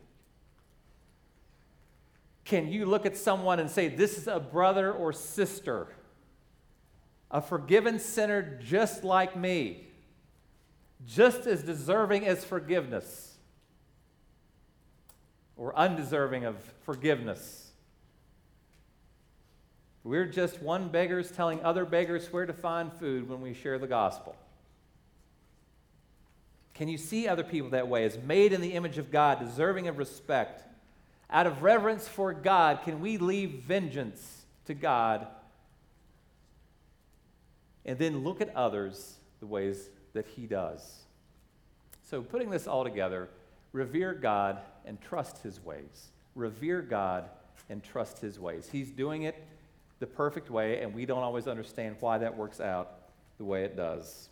Can 2.45 2.67
you 2.67 2.85
look 2.85 3.05
at 3.05 3.15
someone 3.15 3.59
and 3.59 3.69
say, 3.69 3.87
This 3.87 4.17
is 4.17 4.27
a 4.27 4.39
brother 4.39 4.91
or 4.91 5.13
sister, 5.13 5.87
a 7.31 7.41
forgiven 7.41 7.99
sinner 7.99 8.59
just 8.61 9.03
like 9.03 9.37
me, 9.37 9.87
just 11.05 11.47
as 11.47 11.63
deserving 11.63 12.27
as 12.27 12.43
forgiveness? 12.43 13.33
or 15.55 15.75
undeserving 15.75 16.45
of 16.45 16.55
forgiveness. 16.81 17.62
We're 20.03 20.25
just 20.25 20.61
one 20.61 20.89
beggars 20.89 21.31
telling 21.31 21.63
other 21.63 21.85
beggars 21.85 22.31
where 22.31 22.45
to 22.45 22.53
find 22.53 22.91
food 22.91 23.29
when 23.29 23.41
we 23.41 23.53
share 23.53 23.79
the 23.79 23.87
gospel. 23.87 24.35
Can 26.73 26.87
you 26.87 26.97
see 26.97 27.27
other 27.27 27.43
people 27.43 27.69
that 27.71 27.87
way 27.87 28.03
as 28.03 28.17
made 28.17 28.51
in 28.51 28.59
the 28.59 28.73
image 28.73 28.97
of 28.97 29.11
God, 29.11 29.39
deserving 29.39 29.87
of 29.87 29.97
respect? 29.97 30.63
Out 31.29 31.47
of 31.47 31.63
reverence 31.63 32.07
for 32.07 32.33
God, 32.33 32.81
can 32.83 32.99
we 32.99 33.17
leave 33.17 33.63
vengeance 33.65 34.45
to 34.65 34.73
God 34.73 35.27
and 37.85 37.97
then 37.97 38.23
look 38.23 38.41
at 38.41 38.53
others 38.55 39.15
the 39.39 39.45
ways 39.45 39.89
that 40.13 40.25
He 40.27 40.47
does? 40.47 41.03
So, 42.09 42.21
putting 42.21 42.49
this 42.49 42.67
all 42.67 42.83
together, 42.83 43.29
revere 43.71 44.13
God 44.13 44.59
and 44.85 45.01
trust 45.01 45.39
his 45.39 45.63
ways. 45.63 46.11
Revere 46.35 46.81
God 46.81 47.25
and 47.69 47.83
trust 47.83 48.19
his 48.19 48.39
ways. 48.39 48.69
He's 48.71 48.91
doing 48.91 49.23
it 49.23 49.43
the 50.03 50.07
perfect 50.07 50.49
way, 50.49 50.81
and 50.81 50.93
we 50.93 51.05
don't 51.05 51.23
always 51.23 51.47
understand 51.47 51.95
why 52.01 52.17
that 52.17 52.35
works 52.35 52.59
out 52.59 53.03
the 53.37 53.45
way 53.45 53.63
it 53.63 53.77
does. 53.77 54.27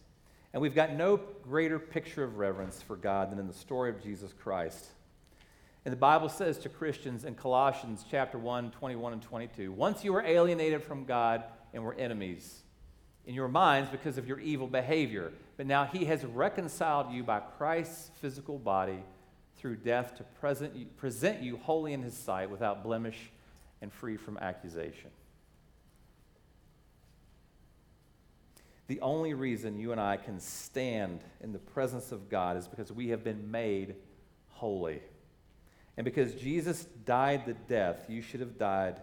And 0.51 0.61
we've 0.61 0.75
got 0.75 0.91
no 0.91 1.15
greater 1.43 1.79
picture 1.79 2.25
of 2.25 2.35
reverence 2.35 2.81
for 2.81 2.97
God 2.97 3.31
than 3.31 3.39
in 3.39 3.47
the 3.47 3.53
story 3.53 3.89
of 3.89 4.03
Jesus 4.03 4.33
Christ. 4.33 4.87
And 5.85 5.93
the 5.93 5.97
Bible 5.97 6.27
says 6.27 6.57
to 6.57 6.69
Christians 6.69 7.23
in 7.23 7.35
Colossians 7.35 8.03
chapter 8.11 8.37
1, 8.37 8.71
21 8.71 9.13
and 9.13 9.21
22, 9.21 9.71
once 9.71 10.03
you 10.03 10.11
were 10.11 10.21
alienated 10.21 10.83
from 10.83 11.05
God 11.05 11.45
and 11.73 11.85
were 11.85 11.93
enemies 11.93 12.63
in 13.25 13.33
your 13.33 13.47
minds 13.47 13.89
because 13.89 14.17
of 14.17 14.27
your 14.27 14.41
evil 14.41 14.67
behavior, 14.67 15.31
but 15.55 15.65
now 15.65 15.85
he 15.85 16.03
has 16.03 16.25
reconciled 16.25 17.13
you 17.13 17.23
by 17.23 17.39
Christ's 17.39 18.11
physical 18.19 18.59
body 18.59 18.99
through 19.55 19.77
death 19.77 20.17
to 20.17 20.23
present 20.41 20.75
you, 20.75 20.87
present 20.97 21.41
you 21.41 21.55
holy 21.55 21.93
in 21.93 22.03
his 22.03 22.17
sight 22.17 22.49
without 22.49 22.83
blemish 22.83 23.31
and 23.81 23.93
free 23.93 24.17
from 24.17 24.37
accusation. 24.39 25.11
The 28.91 28.99
only 28.99 29.33
reason 29.33 29.79
you 29.79 29.93
and 29.93 30.01
I 30.01 30.17
can 30.17 30.37
stand 30.41 31.21
in 31.39 31.53
the 31.53 31.59
presence 31.59 32.11
of 32.11 32.27
God 32.27 32.57
is 32.57 32.67
because 32.67 32.91
we 32.91 33.07
have 33.07 33.23
been 33.23 33.49
made 33.49 33.95
holy. 34.49 35.01
And 35.95 36.03
because 36.03 36.33
Jesus 36.33 36.83
died 37.05 37.45
the 37.45 37.53
death 37.53 38.09
you 38.09 38.21
should 38.21 38.41
have 38.41 38.57
died 38.57 38.99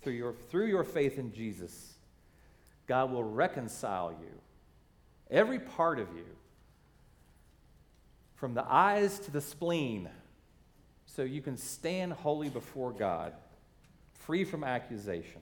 through 0.00 0.12
your, 0.12 0.32
through 0.32 0.66
your 0.66 0.84
faith 0.84 1.18
in 1.18 1.32
Jesus, 1.32 1.94
God 2.86 3.10
will 3.10 3.24
reconcile 3.24 4.12
you, 4.12 4.30
every 5.28 5.58
part 5.58 5.98
of 5.98 6.06
you, 6.14 6.36
from 8.36 8.54
the 8.54 8.64
eyes 8.64 9.18
to 9.18 9.32
the 9.32 9.40
spleen, 9.40 10.08
so 11.04 11.22
you 11.22 11.42
can 11.42 11.56
stand 11.56 12.12
holy 12.12 12.48
before 12.48 12.92
God, 12.92 13.32
free 14.12 14.44
from 14.44 14.62
accusation. 14.62 15.40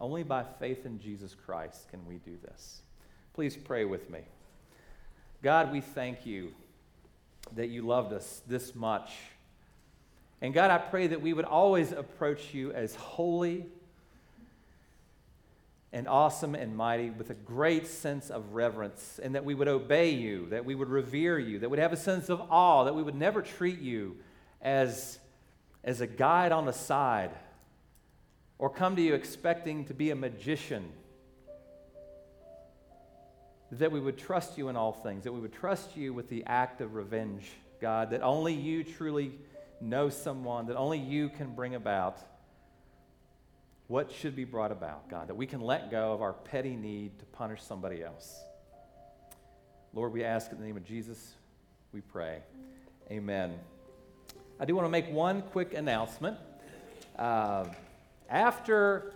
Only 0.00 0.22
by 0.22 0.44
faith 0.44 0.86
in 0.86 1.00
Jesus 1.00 1.34
Christ 1.34 1.88
can 1.88 2.06
we 2.06 2.18
do 2.18 2.38
this. 2.40 2.82
Please 3.34 3.56
pray 3.56 3.84
with 3.84 4.10
me. 4.10 4.20
God, 5.42 5.72
we 5.72 5.80
thank 5.80 6.24
you 6.24 6.52
that 7.56 7.68
you 7.68 7.82
loved 7.82 8.12
us 8.12 8.42
this 8.46 8.76
much. 8.76 9.10
And 10.40 10.54
God, 10.54 10.70
I 10.70 10.78
pray 10.78 11.08
that 11.08 11.20
we 11.20 11.32
would 11.32 11.44
always 11.44 11.90
approach 11.90 12.54
you 12.54 12.70
as 12.70 12.94
holy 12.94 13.66
and 15.92 16.06
awesome 16.06 16.54
and 16.54 16.76
mighty 16.76 17.10
with 17.10 17.30
a 17.30 17.34
great 17.34 17.88
sense 17.88 18.30
of 18.30 18.54
reverence, 18.54 19.18
and 19.20 19.34
that 19.34 19.44
we 19.44 19.54
would 19.54 19.68
obey 19.68 20.10
you, 20.10 20.46
that 20.50 20.64
we 20.64 20.76
would 20.76 20.88
revere 20.88 21.36
you, 21.36 21.58
that 21.58 21.68
we'd 21.68 21.80
have 21.80 21.92
a 21.92 21.96
sense 21.96 22.28
of 22.28 22.40
awe, 22.50 22.84
that 22.84 22.94
we 22.94 23.02
would 23.02 23.16
never 23.16 23.42
treat 23.42 23.80
you 23.80 24.16
as, 24.62 25.18
as 25.82 26.00
a 26.00 26.06
guide 26.06 26.52
on 26.52 26.66
the 26.66 26.72
side 26.72 27.32
or 28.60 28.70
come 28.70 28.94
to 28.94 29.02
you 29.02 29.14
expecting 29.14 29.84
to 29.86 29.94
be 29.94 30.10
a 30.10 30.14
magician 30.14 30.84
that 33.78 33.92
we 33.92 34.00
would 34.00 34.18
trust 34.18 34.58
you 34.58 34.68
in 34.68 34.76
all 34.76 34.92
things, 34.92 35.24
that 35.24 35.32
we 35.32 35.40
would 35.40 35.52
trust 35.52 35.96
you 35.96 36.12
with 36.12 36.28
the 36.28 36.44
act 36.46 36.80
of 36.80 36.94
revenge, 36.94 37.50
God, 37.80 38.10
that 38.10 38.22
only 38.22 38.54
you 38.54 38.84
truly 38.84 39.32
know 39.80 40.08
someone, 40.08 40.66
that 40.66 40.76
only 40.76 40.98
you 40.98 41.28
can 41.28 41.54
bring 41.54 41.74
about 41.74 42.18
what 43.86 44.10
should 44.10 44.34
be 44.34 44.44
brought 44.44 44.72
about, 44.72 45.08
God, 45.08 45.28
that 45.28 45.34
we 45.34 45.46
can 45.46 45.60
let 45.60 45.90
go 45.90 46.12
of 46.12 46.22
our 46.22 46.32
petty 46.32 46.74
need 46.74 47.18
to 47.18 47.24
punish 47.26 47.62
somebody 47.62 48.02
else. 48.02 48.40
Lord, 49.92 50.12
we 50.12 50.24
ask 50.24 50.50
in 50.50 50.58
the 50.58 50.64
name 50.64 50.76
of 50.76 50.84
Jesus, 50.84 51.34
we 51.92 52.00
pray. 52.00 52.40
Amen. 53.10 53.54
I 54.58 54.64
do 54.64 54.74
want 54.74 54.86
to 54.86 54.90
make 54.90 55.10
one 55.10 55.42
quick 55.42 55.74
announcement. 55.74 56.38
Uh, 57.18 57.66
after 58.28 59.12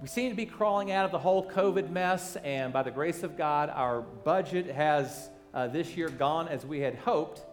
we 0.00 0.06
seem 0.06 0.30
to 0.30 0.36
be 0.36 0.46
crawling 0.46 0.92
out 0.92 1.04
of 1.04 1.10
the 1.10 1.18
whole 1.18 1.44
COVID 1.50 1.90
mess, 1.90 2.36
and 2.36 2.72
by 2.72 2.84
the 2.84 2.90
grace 2.90 3.24
of 3.24 3.36
God, 3.36 3.68
our 3.68 4.00
budget 4.00 4.66
has 4.66 5.28
uh, 5.52 5.66
this 5.66 5.96
year 5.96 6.08
gone 6.08 6.46
as 6.46 6.64
we 6.64 6.78
had 6.78 6.94
hoped. 6.94 7.44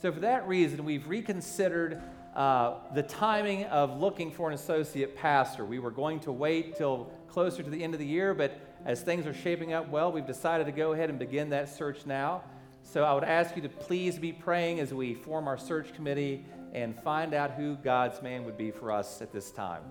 So, 0.00 0.10
for 0.10 0.20
that 0.20 0.48
reason, 0.48 0.82
we've 0.86 1.06
reconsidered 1.06 2.00
uh, 2.34 2.76
the 2.94 3.02
timing 3.02 3.64
of 3.64 4.00
looking 4.00 4.30
for 4.30 4.48
an 4.48 4.54
associate 4.54 5.14
pastor. 5.14 5.66
We 5.66 5.78
were 5.78 5.90
going 5.90 6.20
to 6.20 6.32
wait 6.32 6.76
till 6.76 7.12
closer 7.28 7.62
to 7.62 7.68
the 7.68 7.84
end 7.84 7.92
of 7.92 8.00
the 8.00 8.06
year, 8.06 8.32
but 8.32 8.58
as 8.86 9.02
things 9.02 9.26
are 9.26 9.34
shaping 9.34 9.74
up 9.74 9.90
well, 9.90 10.10
we've 10.10 10.26
decided 10.26 10.64
to 10.66 10.72
go 10.72 10.92
ahead 10.92 11.10
and 11.10 11.18
begin 11.18 11.50
that 11.50 11.68
search 11.68 12.06
now. 12.06 12.42
So, 12.82 13.04
I 13.04 13.12
would 13.12 13.24
ask 13.24 13.56
you 13.56 13.62
to 13.62 13.68
please 13.68 14.18
be 14.18 14.32
praying 14.32 14.80
as 14.80 14.94
we 14.94 15.12
form 15.12 15.46
our 15.46 15.58
search 15.58 15.92
committee 15.92 16.46
and 16.72 16.98
find 17.02 17.34
out 17.34 17.50
who 17.50 17.76
God's 17.76 18.22
man 18.22 18.46
would 18.46 18.56
be 18.56 18.70
for 18.70 18.90
us 18.90 19.20
at 19.20 19.32
this 19.32 19.50
time. 19.50 19.82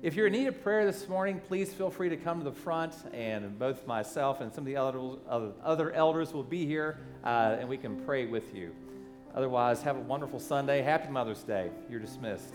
If 0.00 0.14
you're 0.14 0.28
in 0.28 0.32
need 0.32 0.46
of 0.46 0.62
prayer 0.62 0.86
this 0.86 1.08
morning, 1.08 1.40
please 1.40 1.74
feel 1.74 1.90
free 1.90 2.08
to 2.08 2.16
come 2.16 2.38
to 2.38 2.44
the 2.44 2.52
front, 2.52 2.94
and 3.12 3.58
both 3.58 3.84
myself 3.84 4.40
and 4.40 4.54
some 4.54 4.62
of 4.62 4.66
the 4.66 4.76
other 4.76 5.92
elders 5.92 6.32
will 6.32 6.44
be 6.44 6.64
here, 6.66 7.00
uh, 7.24 7.56
and 7.58 7.68
we 7.68 7.76
can 7.76 7.96
pray 8.04 8.24
with 8.26 8.54
you. 8.54 8.72
Otherwise, 9.34 9.82
have 9.82 9.96
a 9.96 10.00
wonderful 10.00 10.38
Sunday. 10.38 10.82
Happy 10.82 11.10
Mother's 11.10 11.42
Day. 11.42 11.72
You're 11.90 11.98
dismissed. 11.98 12.54